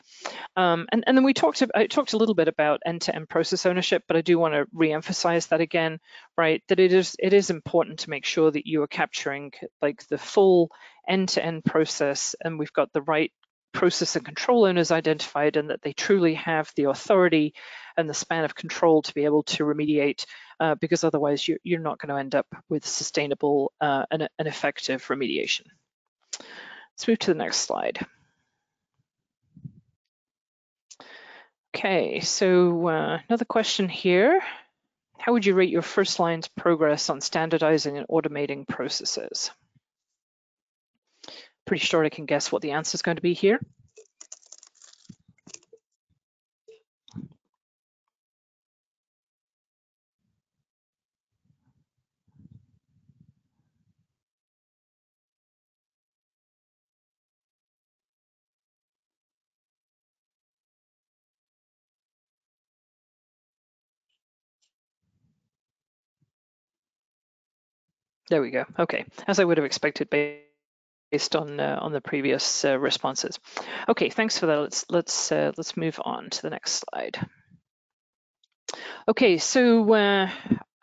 [0.57, 3.65] Um, and, and then we talked, I talked a little bit about end-to-end -end process
[3.65, 5.99] ownership, but I do want to re-emphasize that again,
[6.37, 6.61] right?
[6.67, 10.17] That it is it is important to make sure that you are capturing like the
[10.17, 10.69] full
[11.07, 13.31] end-to-end -end process, and we've got the right
[13.75, 17.53] process and control owners identified, and that they truly have the authority
[17.97, 20.25] and the span of control to be able to remediate,
[20.59, 24.47] uh, because otherwise you're, you're not going to end up with sustainable uh, and, and
[24.47, 25.65] effective remediation.
[26.39, 27.99] Let's move to the next slide.
[31.75, 34.41] Okay, so uh, another question here.
[35.17, 39.51] How would you rate your first line's progress on standardizing and automating processes?
[41.65, 43.59] Pretty sure I can guess what the answer is going to be here.
[68.29, 68.65] There we go.
[68.79, 70.09] Okay, as I would have expected
[71.15, 73.39] based on uh, on the previous uh, responses.
[73.87, 74.59] Okay, thanks for that.
[74.59, 77.17] Let's let's uh, let's move on to the next slide.
[79.07, 80.29] Okay, so uh,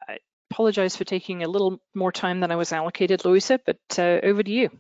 [0.09, 0.19] I
[0.51, 4.43] apologize for taking a little more time than I was allocated, Louisa, but uh, over
[4.43, 4.71] to you.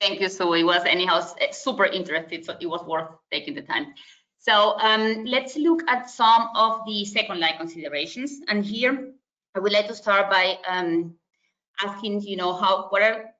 [0.00, 3.94] Thank you, So It was anyhow super interested, so it was worth taking the time.
[4.38, 8.40] So um, let's look at some of the second line considerations.
[8.48, 9.14] And here
[9.54, 11.14] I would like to start by um,
[11.82, 13.33] asking, you know, how what are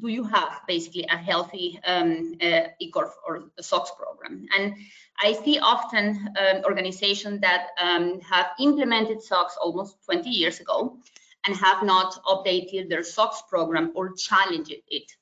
[0.00, 4.46] do you have basically a healthy um, uh, ECORF or SOX program?
[4.56, 4.74] And
[5.20, 10.98] I see often um, organizations that um, have implemented SOX almost 20 years ago
[11.46, 15.12] and have not updated their SOX program or challenged it.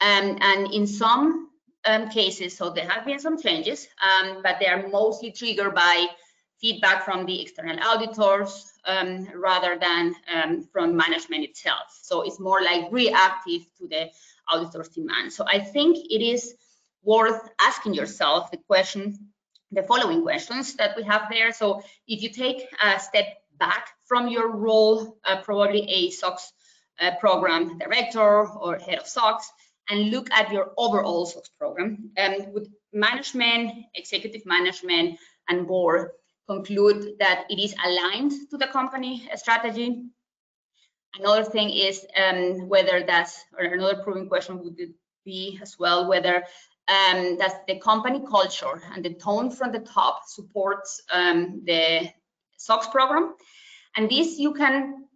[0.00, 1.50] Um, and in some
[1.86, 6.06] um, cases, so there have been some changes, um, but they are mostly triggered by
[6.60, 11.98] feedback from the external auditors um, rather than um, from management itself.
[12.02, 14.10] So it's more like reactive to the
[14.48, 15.32] auditor's demand.
[15.32, 16.54] So I think it is
[17.02, 19.30] worth asking yourself the question,
[19.70, 21.52] the following questions that we have there.
[21.52, 23.26] So if you take a step
[23.58, 26.52] back from your role, uh, probably a SOX
[27.00, 29.50] uh, program director or head of SOX,
[29.88, 36.10] and look at your overall SOX program, um, with management, executive management, and board
[36.48, 40.04] conclude that it is aligned to the company strategy.
[41.18, 44.76] Another thing is um, whether that's, or another proving question would
[45.24, 46.44] be as well, whether
[46.88, 52.08] um, that the company culture and the tone from the top supports um, the
[52.58, 53.34] SOX program.
[53.96, 55.06] And this you can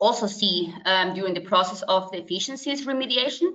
[0.00, 3.50] also see um, during the process of the efficiencies remediation.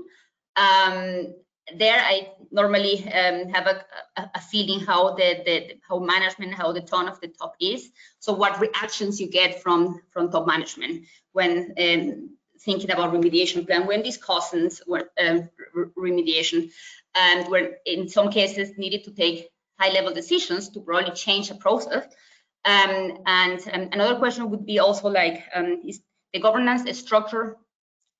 [0.55, 1.34] Um,
[1.78, 3.86] there I normally um, have a,
[4.18, 7.89] a, feeling how the, the how management, how the tone of the top is.
[8.20, 13.88] So what reactions you get from from top management when um, thinking about remediation plan,
[13.88, 15.49] when discussing were um,
[15.97, 16.70] remediation,
[17.16, 19.49] and where in some cases needed to take
[19.80, 22.05] high level decisions to probably change a process.
[22.66, 26.01] Um, and um, another question would be also like, um, is
[26.34, 27.57] the governance structure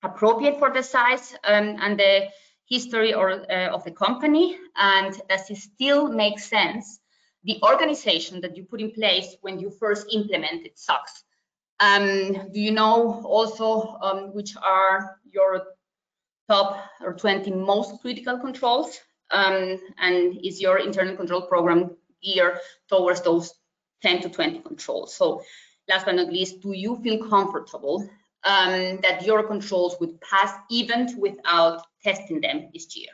[0.04, 2.28] appropriate for the size and the
[2.70, 7.00] history or uh, of the company and does it still make sense
[7.44, 11.24] the organization that you put in place when you first implemented SOX?
[11.80, 15.64] Um, do you know also um, which are your
[16.50, 19.00] top or 20 most critical controls?
[19.32, 23.54] Um, and is your internal control program geared towards those
[24.04, 25.14] 10 to 20 controls?
[25.14, 25.42] So
[25.90, 28.10] last but not least, do you feel comfortable
[28.46, 33.10] um, that your controls would pass even without testing them this year.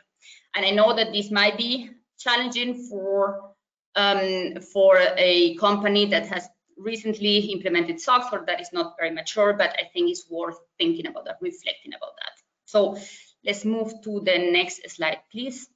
[0.54, 3.52] And I know that this might be challenging for
[3.96, 8.00] um, for a company that has recently implemented
[8.32, 11.92] or that is not very mature, but I think it's worth thinking about that, reflecting
[11.94, 12.32] about that.
[12.64, 12.98] So
[13.44, 15.68] let's move to the next slide, please.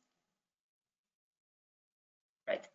[2.49, 2.67] Right.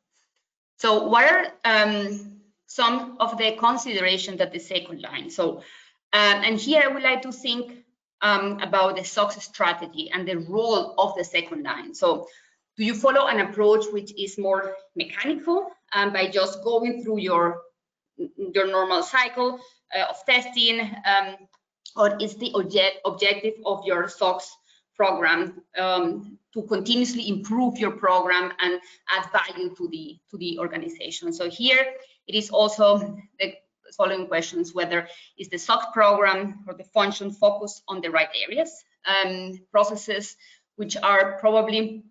[0.77, 5.29] So what are um, some of the considerations that the second line?
[5.29, 5.63] So
[6.11, 7.85] um, and here I would like to think
[8.21, 11.93] um, about the SOX strategy and the role of the second line.
[11.93, 12.27] So
[12.77, 17.61] do you follow an approach which is more mechanical um, by just going through your,
[18.17, 19.59] your normal cycle
[19.95, 21.35] uh, of testing um,
[21.95, 24.55] or is the object, objective of your SOX
[24.95, 31.31] program um, to continuously improve your program and add value to the to the organization.
[31.31, 31.85] So here
[32.27, 33.53] it is also the
[33.95, 38.71] following questions, whether is the SOX program or the function focused on the right areas,
[39.05, 40.35] um, processes
[40.75, 42.03] which are probably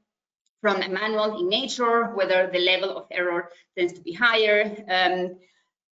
[0.61, 5.37] from a manual in nature, whether the level of error tends to be higher, um,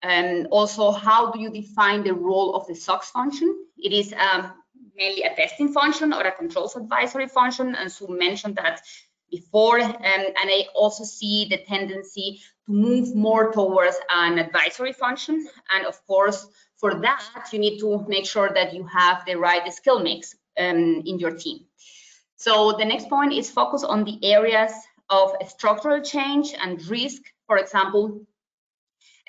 [0.03, 3.67] and also how do you define the role of the SOX function?
[3.77, 4.53] It is um,
[4.95, 8.83] mainly a testing function or a controls advisory function, and Sue mentioned that
[9.31, 9.81] before.
[9.81, 15.47] Um, and I also see the tendency to move more towards an advisory function.
[15.71, 17.23] And of course, for that,
[17.53, 21.33] you need to make sure that you have the right skill mix um, in your
[21.33, 21.67] team.
[22.37, 24.73] So the next point is focus on the areas
[25.11, 27.21] of structural change and risk.
[27.47, 28.23] For example,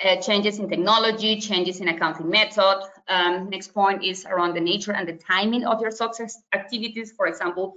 [0.03, 2.82] uh, changes in technology, changes in accounting method.
[3.07, 7.11] Um, next point is around the nature and the timing of your success activities.
[7.11, 7.76] For example,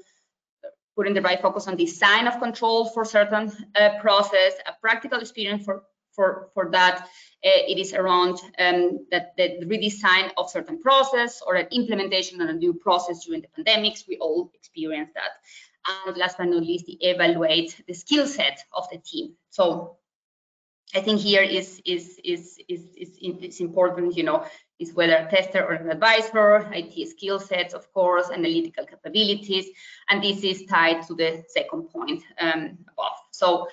[0.97, 5.65] putting the right focus on design of control for certain uh, process, a practical experience
[5.65, 7.09] for for for that.
[7.45, 12.49] Uh, it is around um, that the redesign of certain process or an implementation of
[12.49, 14.09] a new process during the pandemics.
[14.09, 15.31] We all experience that.
[16.07, 19.35] And last but not least, the evaluate the skill set of the team.
[19.51, 19.99] So
[20.95, 24.47] I think here is is is is is, is important, you know,
[24.79, 29.67] is whether tester or an advisor, IT skill sets, of course, analytical capabilities,
[30.11, 33.17] and this is tied to the second point um, above.
[33.31, 33.69] So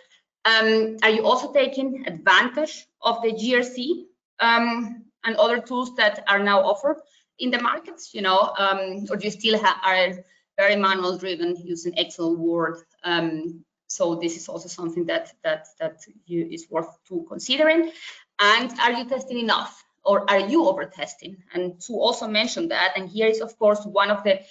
[0.45, 4.05] um, are you also taking advantage of the GRC
[4.39, 6.97] um, and other tools that are now offered
[7.39, 10.23] in the markets, you know, um, or do you still are
[10.57, 12.77] very manual driven using Excel, Word.
[13.03, 17.91] Um, so this is also something that that that you, is worth to considering.
[18.39, 21.37] And are you testing enough, or are you over testing?
[21.53, 24.41] And to also mention that, and here is of course one of the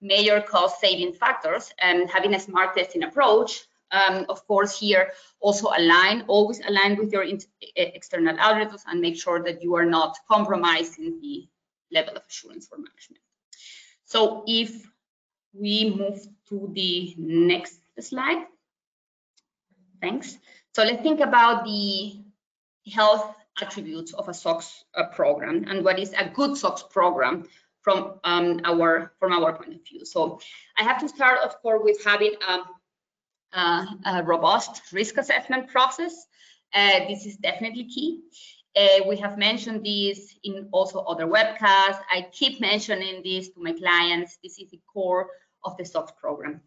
[0.00, 3.64] major cost saving factors, and having a smart testing approach.
[3.90, 7.24] Um, of course, here also align, always align with your
[7.74, 11.48] external auditors and make sure that you are not compromising the
[11.90, 13.22] level of assurance for management.
[14.04, 14.86] So if
[15.52, 18.46] we move to the next slide.
[20.00, 20.38] Thanks.
[20.74, 22.20] So let's think about the
[22.92, 27.48] health attributes of a SOX uh, program and what is a good SOX program
[27.82, 30.04] from um, our from our point of view.
[30.04, 30.40] So
[30.78, 36.26] I have to start, of course, with having a, a, a robust risk assessment process.
[36.74, 38.20] Uh, this is definitely key.
[38.76, 42.00] Uh, we have mentioned this in also other webcasts.
[42.10, 44.38] I keep mentioning this to my clients.
[44.42, 45.28] This is the core
[45.64, 46.60] of the SOX program.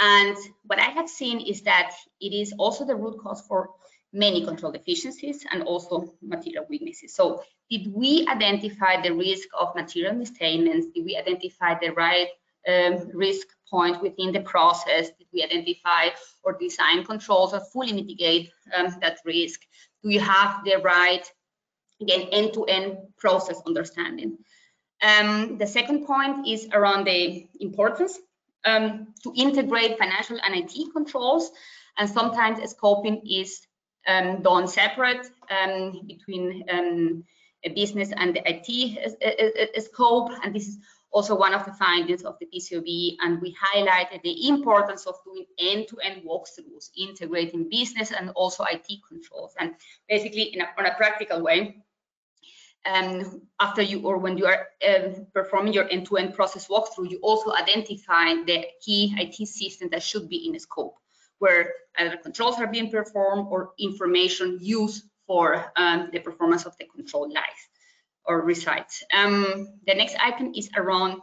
[0.00, 3.70] And what I have seen is that it is also the root cause for
[4.12, 7.14] many control deficiencies and also material weaknesses.
[7.14, 10.88] So did we identify the risk of material misstatements?
[10.94, 12.28] Did we identify the right
[12.68, 15.08] um, risk point within the process?
[15.18, 16.10] Did we identify
[16.42, 19.60] or design controls that fully mitigate um, that risk?
[20.02, 21.24] Do you have the right,
[22.00, 24.38] again, end-to-end -end process understanding?
[25.02, 28.20] Um, the second point is around the importance
[28.64, 31.50] um, to integrate financial and IT controls.
[31.98, 33.66] And sometimes scoping is
[34.06, 37.24] done separate um, between um,
[37.64, 40.30] a business and the IT scope.
[40.42, 40.78] And this is
[41.12, 43.16] also one of the findings of the PCAOB.
[43.20, 48.88] And we highlighted the importance of doing end-to-end -end walkthroughs, integrating business and also IT
[49.08, 49.54] controls.
[49.58, 49.74] And
[50.08, 51.82] basically, in a, on a practical way,
[52.84, 57.18] um, after you or when you are um, performing your end-to-end -end process walkthrough, you
[57.22, 60.96] also identify the key IT system that should be in the scope,
[61.42, 66.84] where either controls are being performed or information used for um, the performance of the
[66.84, 67.62] control lies
[68.24, 69.02] or resides.
[69.12, 71.20] Um, the next item is around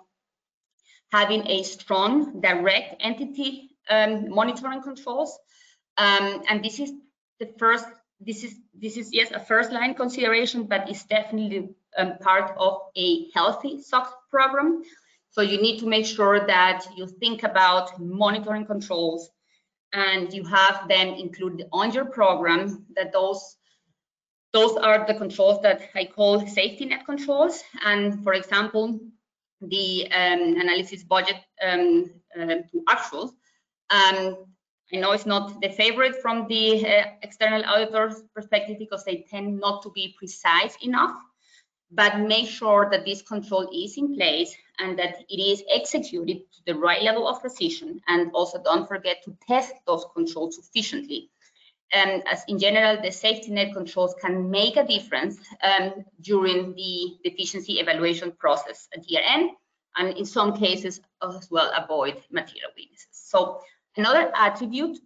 [1.13, 5.39] having a strong direct entity um, monitoring controls.
[5.97, 6.91] Um, and this is
[7.39, 7.85] the first
[8.19, 12.73] this is this is yes a first line consideration, but it's definitely um, part of
[12.97, 14.83] a healthy SOX program.
[15.31, 19.29] So you need to make sure that you think about monitoring controls
[19.93, 23.57] and you have them included on your program that those
[24.51, 27.63] those are the controls that I call safety net controls.
[27.85, 28.99] And for example,
[29.61, 33.31] the um, analysis budget um, uh, to actuals
[33.89, 34.37] um,
[34.93, 39.59] I know it's not the favorite from the uh, external auditor's perspective because they tend
[39.59, 41.15] not to be precise enough,
[41.91, 46.59] but make sure that this control is in place and that it is executed to
[46.65, 48.01] the right level of precision.
[48.07, 51.29] And also don't forget to test those controls sufficiently.
[51.91, 57.17] And as in general, the safety net controls can make a difference um, during the
[57.23, 59.51] deficiency evaluation process at year end,
[59.97, 63.07] and in some cases as well avoid material weaknesses.
[63.11, 63.61] So
[63.99, 64.97] Another attribute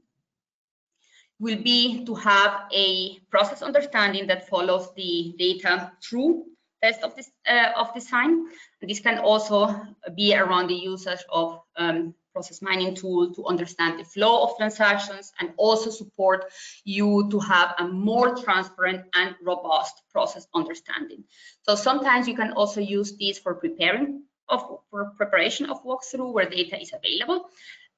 [1.39, 6.45] will be to have a process understanding that follows the data through
[6.83, 8.45] test of this uh, of design.
[8.81, 9.75] This can also
[10.15, 15.31] be around the usage of um, process mining tool to understand the flow of transactions
[15.39, 16.45] and also support
[16.83, 21.23] you to have a more transparent and robust process understanding.
[21.61, 26.49] So sometimes you can also use these for preparing of for preparation of walkthrough where
[26.49, 27.49] data is available.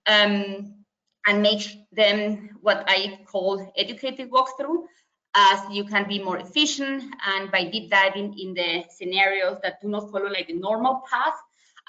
[0.05, 0.85] Um,
[1.27, 4.83] and make them what I call educated walkthrough
[5.35, 9.87] as you can be more efficient and by deep diving in the scenarios that do
[9.87, 11.35] not follow like the normal path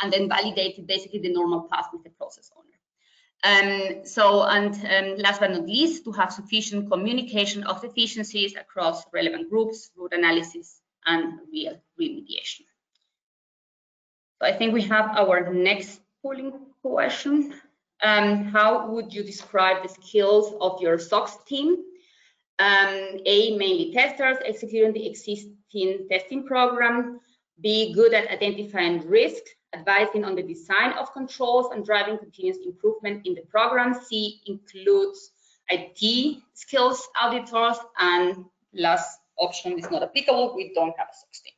[0.03, 2.67] and then validate basically the normal path with the process owner.
[3.45, 9.05] Um, so, and um, last but not least, to have sufficient communication of deficiencies across
[9.13, 12.65] relevant groups, root analysis, and real remediation.
[14.39, 16.53] So I think we have our next polling
[16.83, 17.55] question
[18.03, 21.77] um, how would you describe the skills of your SOX team?
[22.59, 25.57] Um, A, mainly testers executing the existing
[26.11, 27.21] testing program.
[27.61, 29.43] B, good at identifying risk,
[29.75, 33.95] advising on the design of controls and driving continuous improvement in the program.
[33.95, 35.31] C includes
[35.71, 37.79] IT skills auditors.
[37.99, 40.55] And last option is not applicable.
[40.55, 41.53] We don't have a SOX team.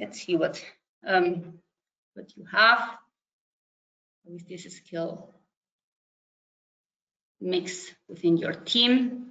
[0.00, 0.62] Let's see what,
[1.06, 1.58] um,
[2.14, 2.98] what you have
[4.24, 5.35] with this skill
[7.40, 9.26] mix within your team.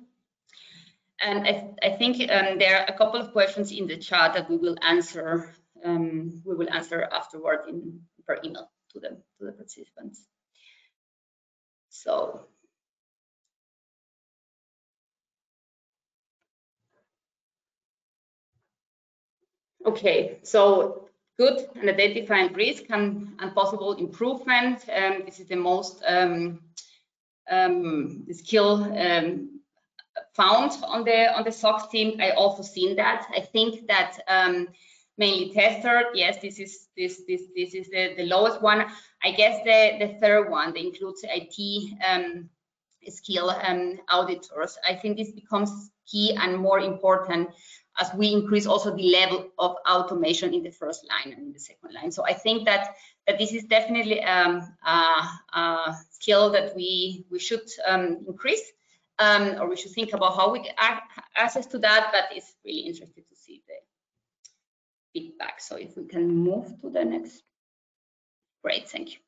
[1.21, 4.49] And I, I think um, there are a couple of questions in the chat that
[4.49, 5.53] we will answer.
[5.83, 10.25] Um, we will answer afterward in per email to the to the participants.
[11.89, 12.47] So
[19.85, 21.07] okay, so
[21.37, 24.85] good and identifying risk and, and possible improvement.
[24.93, 26.59] Um, this is the most um,
[27.49, 29.59] um, skill um,
[30.33, 32.19] found on the on the SOX team.
[32.19, 33.27] I also seen that.
[33.35, 34.67] I think that um,
[35.17, 36.05] mainly tester.
[36.13, 38.85] Yes, this is this this this is the, the lowest one.
[39.23, 42.49] I guess the the third one that includes IT um,
[43.09, 44.77] skill um, auditors.
[44.87, 47.49] I think this becomes key and more important
[47.99, 51.59] as we increase also the level of automation in the first line and in the
[51.59, 52.11] second line.
[52.11, 52.95] So I think that
[53.27, 58.71] that this is definitely um, a, skill that we we should um, increase,
[59.19, 60.75] um, or we should think about how we get
[61.35, 62.09] access to that.
[62.11, 63.75] But it's really interesting to see the
[65.13, 65.61] feedback.
[65.61, 67.43] So if we can move to the next.
[68.63, 69.19] Great, thank you.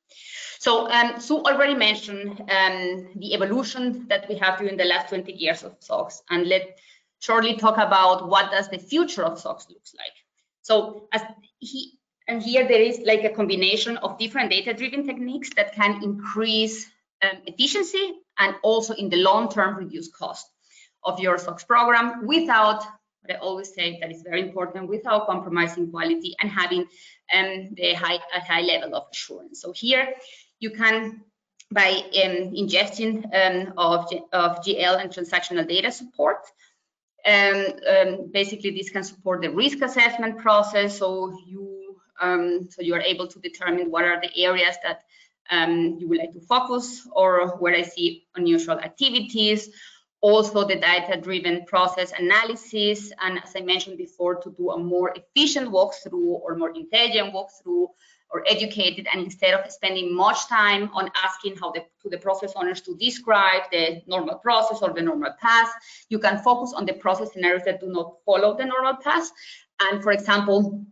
[0.59, 5.31] So um, Sue already mentioned um, the evolution that we have during the last 20
[5.31, 6.79] years of SOX, and let
[7.19, 10.13] shortly talk about what does the future of SOX looks like.
[10.61, 11.21] So as
[11.59, 11.93] he
[12.27, 16.85] and here there is like a combination of different data-driven techniques that can increase
[17.23, 20.45] um, efficiency and also in the long term reduce cost
[21.03, 22.83] of your SOX program without
[23.21, 26.85] what I always say that is very important without compromising quality and having
[27.33, 29.61] um, the high a high level of assurance.
[29.61, 30.13] So here
[30.59, 31.21] you can
[31.71, 36.37] by um, ingestion um, of, of GL and transactional data support
[37.25, 40.97] and um, basically this can support the risk assessment process.
[40.97, 45.03] So you um, so you are able to determine what are the areas that
[45.49, 49.69] um, you would like to focus or where I see unusual activities.
[50.19, 55.69] Also the data-driven process analysis, and as I mentioned before, to do a more efficient
[55.69, 57.87] walkthrough or more intelligent walkthrough
[58.29, 62.53] or educated and instead of spending much time on asking how the, to the process
[62.55, 65.71] owners to describe the normal process or the normal path,
[66.09, 69.31] you can focus on the process scenarios that do not follow the normal path.
[69.79, 70.85] And for example,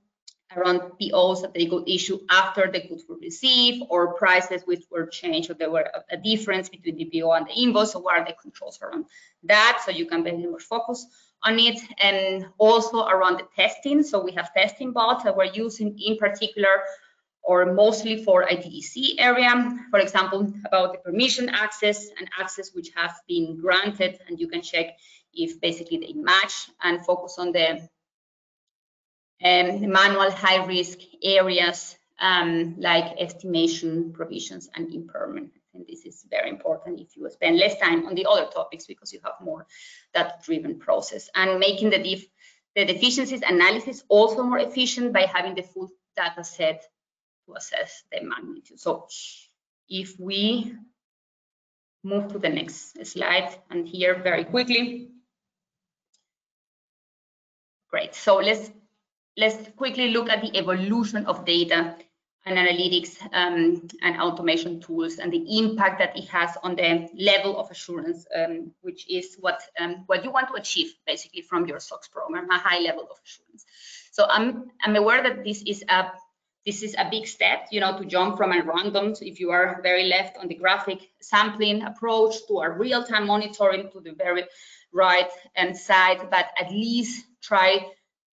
[0.55, 5.07] around POs that they could issue after the goods were received or prices which were
[5.07, 7.91] changed or there were a, a difference between the PO and the invoice.
[7.91, 9.05] So what are the controls around
[9.43, 9.81] that?
[9.85, 11.05] So you can very much focus
[11.43, 14.03] on it and also around the testing.
[14.03, 16.69] So we have testing bots that we're using in particular
[17.45, 19.53] or mostly for ITGC area,
[19.91, 24.63] for example, about the permission access and access which have been granted, and you can
[24.63, 24.97] check
[25.33, 27.87] if basically they match and focus on the
[29.43, 35.51] um, manual high risk areas um, like estimation, provisions, and impairment.
[35.73, 39.13] And this is very important if you spend less time on the other topics because
[39.13, 39.67] you have more
[40.13, 42.25] that driven process and making the, def
[42.75, 46.85] the deficiencies analysis also more efficient by having the full data set
[47.45, 48.79] to assess the magnitude.
[48.79, 49.07] So
[49.89, 50.75] if we
[52.05, 55.09] move to the next slide and here very quickly.
[57.89, 58.71] Great, so let's
[59.37, 61.95] let's quickly look at the evolution of data
[62.45, 67.57] and analytics um, and automation tools and the impact that it has on the level
[67.57, 71.79] of assurance, um, which is what um, what you want to achieve basically from your
[71.79, 73.65] SOX program, a high level of assurance.
[74.11, 76.11] So I'm I'm aware that this is a
[76.65, 79.79] this is a big step, you know, to jump from a random, if you are
[79.83, 84.45] very left on the graphic sampling approach to a real-time monitoring to the very
[84.91, 87.85] right hand side, but at least try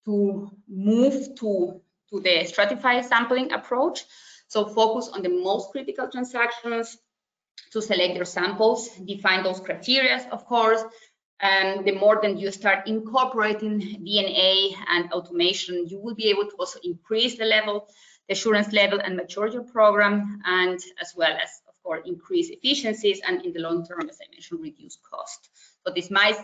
[0.06, 1.80] to move to,
[2.10, 4.04] to the stratified sampling approach.
[4.48, 6.96] So focus on the most critical transactions
[7.72, 10.82] to select your samples, define those criteria, of course,
[11.40, 16.56] and the more that you start incorporating D&A and automation, you will be able to
[16.56, 17.88] also increase the level
[18.32, 23.44] assurance level and mature your program, and as well as, of course, increase efficiencies and
[23.46, 25.48] in the long term, as I mentioned, reduce cost.
[25.86, 26.38] So this might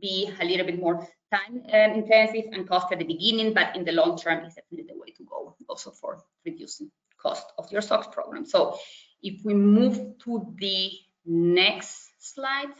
[0.00, 3.84] be a little bit more time um, intensive and cost at the beginning, but in
[3.84, 6.90] the long term, is definitely the way to go also for reducing
[7.20, 8.44] cost of your SOX program.
[8.46, 8.78] So
[9.22, 10.90] if we move to the
[11.28, 12.72] next slide.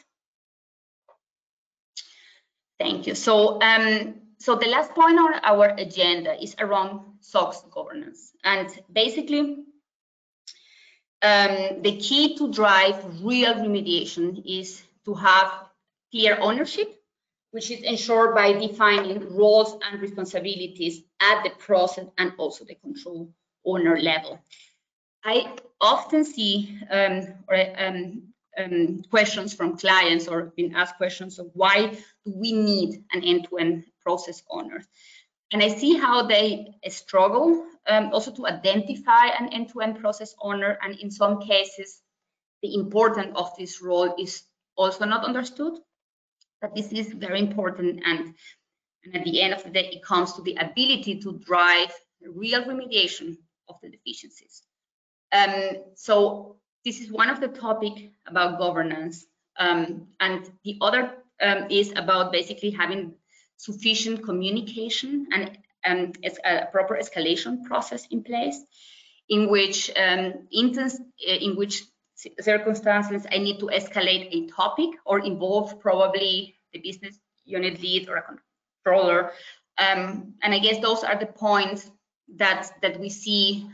[2.79, 3.15] Thank you.
[3.15, 8.32] So um, so the last point on our agenda is around SOX governance.
[8.44, 9.65] And basically,
[11.23, 15.52] um, the key to drive real remediation is to have
[16.12, 17.02] clear ownership,
[17.51, 23.35] which is ensured by defining roles and responsibilities at the process and also the control
[23.66, 24.40] owner level.
[25.24, 28.28] I often see um, or, um,
[28.59, 31.86] um, questions from clients or been asked questions of why
[32.24, 34.80] do we need an end-to-end -end process owner?
[35.52, 40.78] and I see how they struggle um, also to identify an end-to-end -end process owner.
[40.82, 42.02] And in some cases,
[42.62, 44.43] the importance of this role is
[44.76, 45.80] also not understood.
[46.60, 48.02] But this is very important.
[48.05, 48.35] And,
[49.05, 52.64] and at the end of the day, it comes to the ability to drive real
[52.64, 54.62] remediation of the deficiencies.
[55.32, 56.57] Um, so
[56.89, 59.27] this is one of the topic about governance.
[59.59, 61.12] Um, and the other
[61.43, 63.12] um, is about basically having
[63.59, 66.12] sufficient communication and um,
[66.44, 68.59] a proper escalation process in place
[69.28, 71.82] in which um, intense, in which
[72.40, 78.16] circumstances I need to escalate a topic or involve probably the business unit lead or
[78.16, 79.32] a controller.
[79.77, 81.90] Um, and I guess those are the points
[82.36, 83.69] that that we see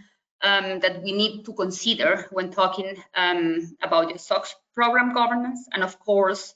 [0.45, 5.67] um, that we need to consider when talking um, about the SOX program governance.
[5.73, 6.55] And of course,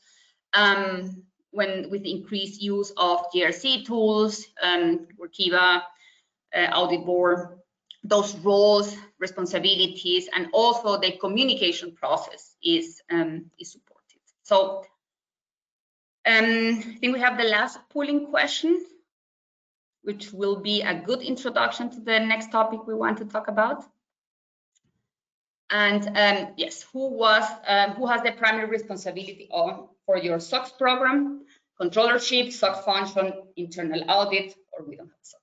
[0.52, 5.82] um, when with increased use of GRC tools, um, Workiva,
[6.54, 7.58] uh, AuditBoard,
[8.04, 14.20] those roles, responsibilities, and also the communication process is, um, is supported.
[14.42, 14.84] So
[16.26, 16.44] um,
[16.78, 18.84] I think we have the last polling question,
[20.08, 23.84] which will be a good introduction to the next topic we want to talk about.
[25.68, 30.72] And um, yes, who was uh, who has the primary responsibility on for your SOX
[30.72, 31.44] program,
[31.78, 33.26] controllership, SOX function,
[33.56, 35.37] internal audit, or we don't have SOX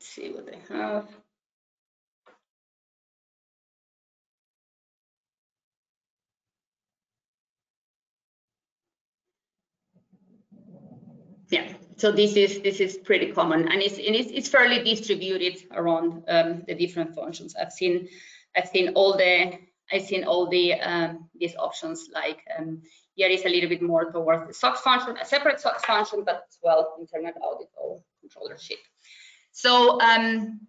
[0.00, 1.08] Let's see what they have.
[11.50, 15.60] yeah so this is this is pretty common and it's and it's, it's fairly distributed
[15.72, 18.08] around um, the different functions i've seen
[18.56, 19.58] i've seen all the
[19.92, 22.80] i've seen all the um, these options like um
[23.16, 26.44] here is a little bit more towards the SOX function a separate SOX function but
[26.48, 28.78] as well internal audit or controllership
[29.52, 30.60] so um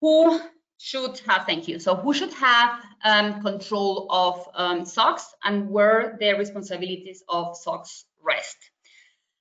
[0.00, 0.40] who
[0.78, 6.16] should have thank you so who should have um, control of um, SOX and where
[6.20, 8.56] the responsibilities of SOX rest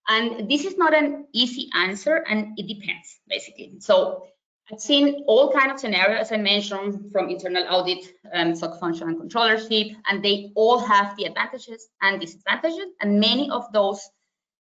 [0.10, 3.74] and this is not an easy answer and it depends basically.
[3.80, 4.26] So
[4.72, 9.08] I've seen all kind of scenarios, as I mentioned, from internal audit, um, SOX function
[9.10, 12.86] and controllership, and they all have the advantages and disadvantages.
[13.02, 14.08] And many of those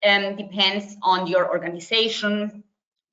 [0.05, 2.63] um, depends on your organization,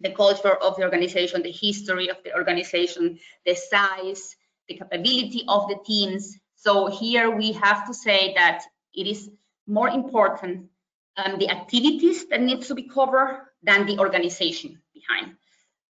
[0.00, 4.36] the culture of the organization, the history of the organization, the size,
[4.68, 6.38] the capability of the teams.
[6.56, 8.62] So here we have to say that
[8.94, 9.30] it is
[9.66, 10.68] more important
[11.16, 15.36] um, the activities that need to be covered than the organization behind.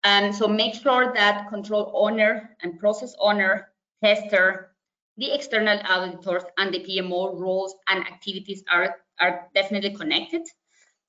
[0.04, 3.68] And so make sure that control owner and process owner,
[4.04, 4.70] tester,
[5.16, 10.42] the external auditors and the PMO roles and activities are, are definitely connected,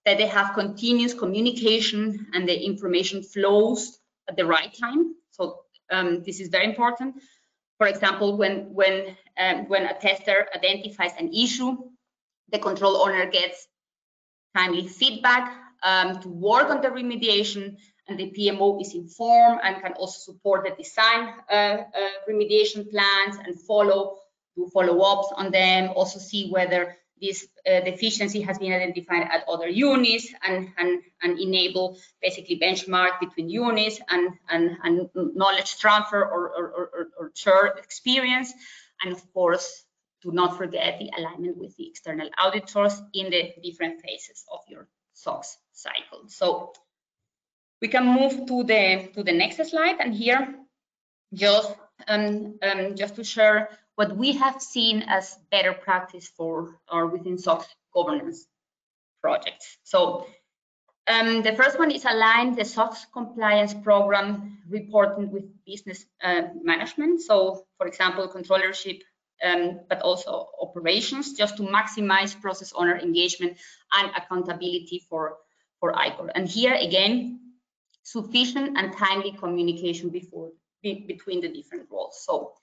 [0.08, 5.14] that they have continuous communication and the information flows at the right time.
[5.32, 5.60] So
[5.92, 7.16] um, this is very important.
[7.78, 11.76] For example, when, when, um, when a tester identifies an issue,
[12.54, 13.68] the control owner gets
[14.56, 15.54] timely feedback
[15.84, 17.76] um, to work on the remediation
[18.08, 21.84] and the PMO is informed and can also support the design uh, uh,
[22.30, 24.20] remediation plans and follow
[24.56, 29.68] do follow-ups on them, also see whether this uh, deficiency has been identified at other
[29.68, 36.50] units and, and, and enable basically benchmark between units and, and, and knowledge transfer or,
[36.50, 38.54] or, or, or shared experience.
[39.04, 39.84] And of course,
[40.22, 44.88] do not forget the alignment with the external auditors in the different phases of your
[45.14, 46.28] SOX cycle.
[46.28, 46.74] So
[47.82, 50.56] we can move to the to the next slide, and here
[51.34, 51.76] just
[52.08, 57.38] um, um, just to share what we have seen as better practice for or within
[57.38, 58.46] SOX governance
[59.22, 59.78] projects.
[59.84, 60.28] So
[61.08, 67.22] um, the first one is align the SOX compliance program reporting with business uh, management.
[67.22, 69.02] So, for example, controllership
[69.44, 73.58] um, but also operations, just to maximize process owner engagement
[73.94, 75.38] and accountability for,
[75.80, 76.30] for ICOR.
[76.36, 77.40] And here again,
[78.04, 80.52] sufficient and timely communication before,
[80.84, 82.24] be, between the different roles.
[82.24, 82.54] So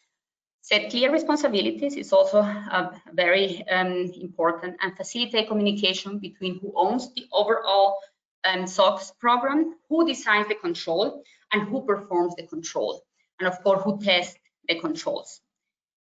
[0.65, 7.13] set clear responsibilities is also uh, very um, important and facilitate communication between who owns
[7.13, 7.99] the overall
[8.45, 11.23] um, SOX program, who designs the control,
[11.53, 13.03] and who performs the control,
[13.39, 15.43] and of course, who tests the controls.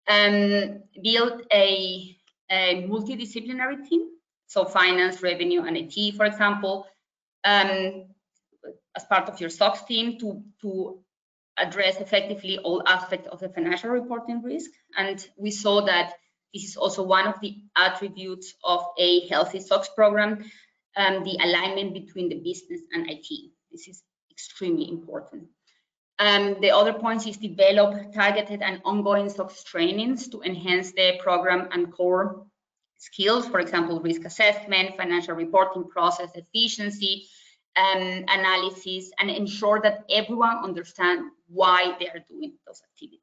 [0.08, 2.16] Um, build a,
[2.50, 4.08] a, multidisciplinary team,
[4.48, 6.88] so finance, revenue, and IT, for example,
[7.44, 8.06] um,
[8.96, 11.00] as part of your SOX team to, to
[11.58, 14.72] address effectively all aspects of the financial reporting risk.
[14.98, 16.14] And we saw that
[16.54, 20.46] this is also one of the attributes of a healthy SOX program,
[20.96, 23.28] um, the alignment between the business and IT.
[23.72, 25.48] This is extremely important.
[26.18, 31.20] Um, the other point is to develop targeted and ongoing SOX trainings to enhance the
[31.22, 32.46] program and core
[32.98, 37.28] skills, for example, risk assessment, financial reporting process efficiency,
[37.78, 43.20] um, analysis, and ensure that everyone understands why they are doing those activities.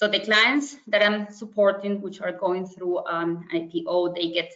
[0.00, 4.50] So the clients that I'm supporting, which are going through um, IPO, they get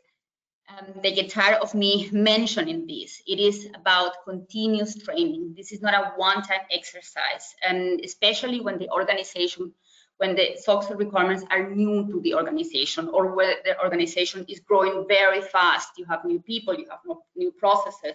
[0.71, 3.23] um, they get tired of me mentioning this.
[3.27, 5.53] It is about continuous training.
[5.55, 9.75] This is not a one-time exercise, and especially when the organization,
[10.17, 15.05] when the SOX requirements are new to the organization, or where the organization is growing
[15.07, 15.91] very fast.
[15.99, 17.01] You have new people, you have
[17.37, 18.15] new processes,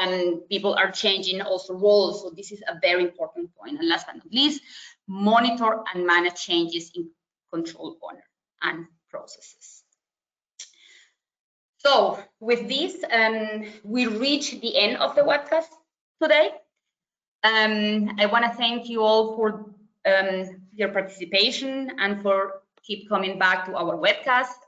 [0.00, 2.22] and people are changing also roles.
[2.22, 3.78] So this is a very important point.
[3.78, 4.62] And last but not least,
[5.08, 7.10] monitor and manage changes in
[7.52, 8.24] control owner
[8.62, 9.82] and processes.
[11.78, 15.70] So with this, um, we reach the end of the webcast
[16.22, 16.50] today.
[17.42, 19.72] Um, I want to thank you all for
[20.04, 24.58] um, your participation and for keep coming back to our webcast.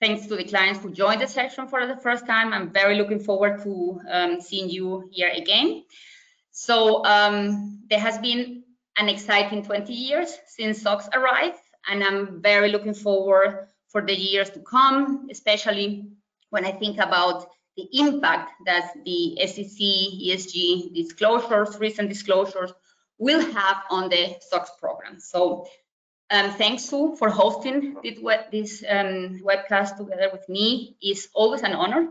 [0.00, 2.52] Thanks to the clients who joined the session for the first time.
[2.52, 5.84] I'm very looking forward to um, seeing you here again.
[6.52, 8.62] So um, there has been
[8.96, 11.58] an exciting 20 years since SOX arrived,
[11.88, 16.06] and I'm very looking forward for the years to come, especially
[16.50, 22.72] when I think about the impact that the SEC ESG disclosures, recent disclosures,
[23.18, 25.18] will have on the SOX program.
[25.18, 25.66] So
[26.30, 30.96] um, thanks Sue for hosting this um, webcast together with me.
[31.00, 32.08] It's always an honor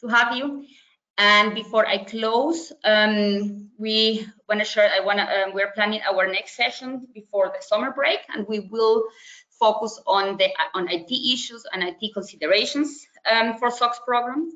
[0.00, 0.64] to have you.
[1.18, 4.90] And before I close, um, we want to share.
[4.90, 5.24] I want to.
[5.24, 9.04] Um, we're planning our next session before the summer break, and we will
[9.58, 14.54] focus on the on IT issues and IT considerations um, for SOX programs.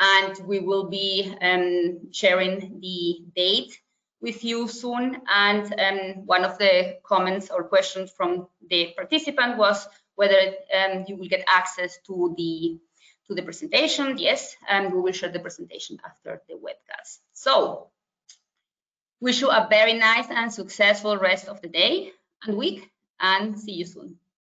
[0.00, 3.78] And we will be um, sharing the date
[4.20, 5.20] with you soon.
[5.28, 11.16] And um, one of the comments or questions from the participant was whether um, you
[11.16, 12.78] will get access to the
[13.28, 14.16] to the presentation.
[14.18, 17.18] Yes, and we will share the presentation after the webcast.
[17.34, 17.90] So
[19.20, 22.12] wish you a very nice and successful rest of the day
[22.44, 22.88] and week
[23.20, 24.16] and see you soon.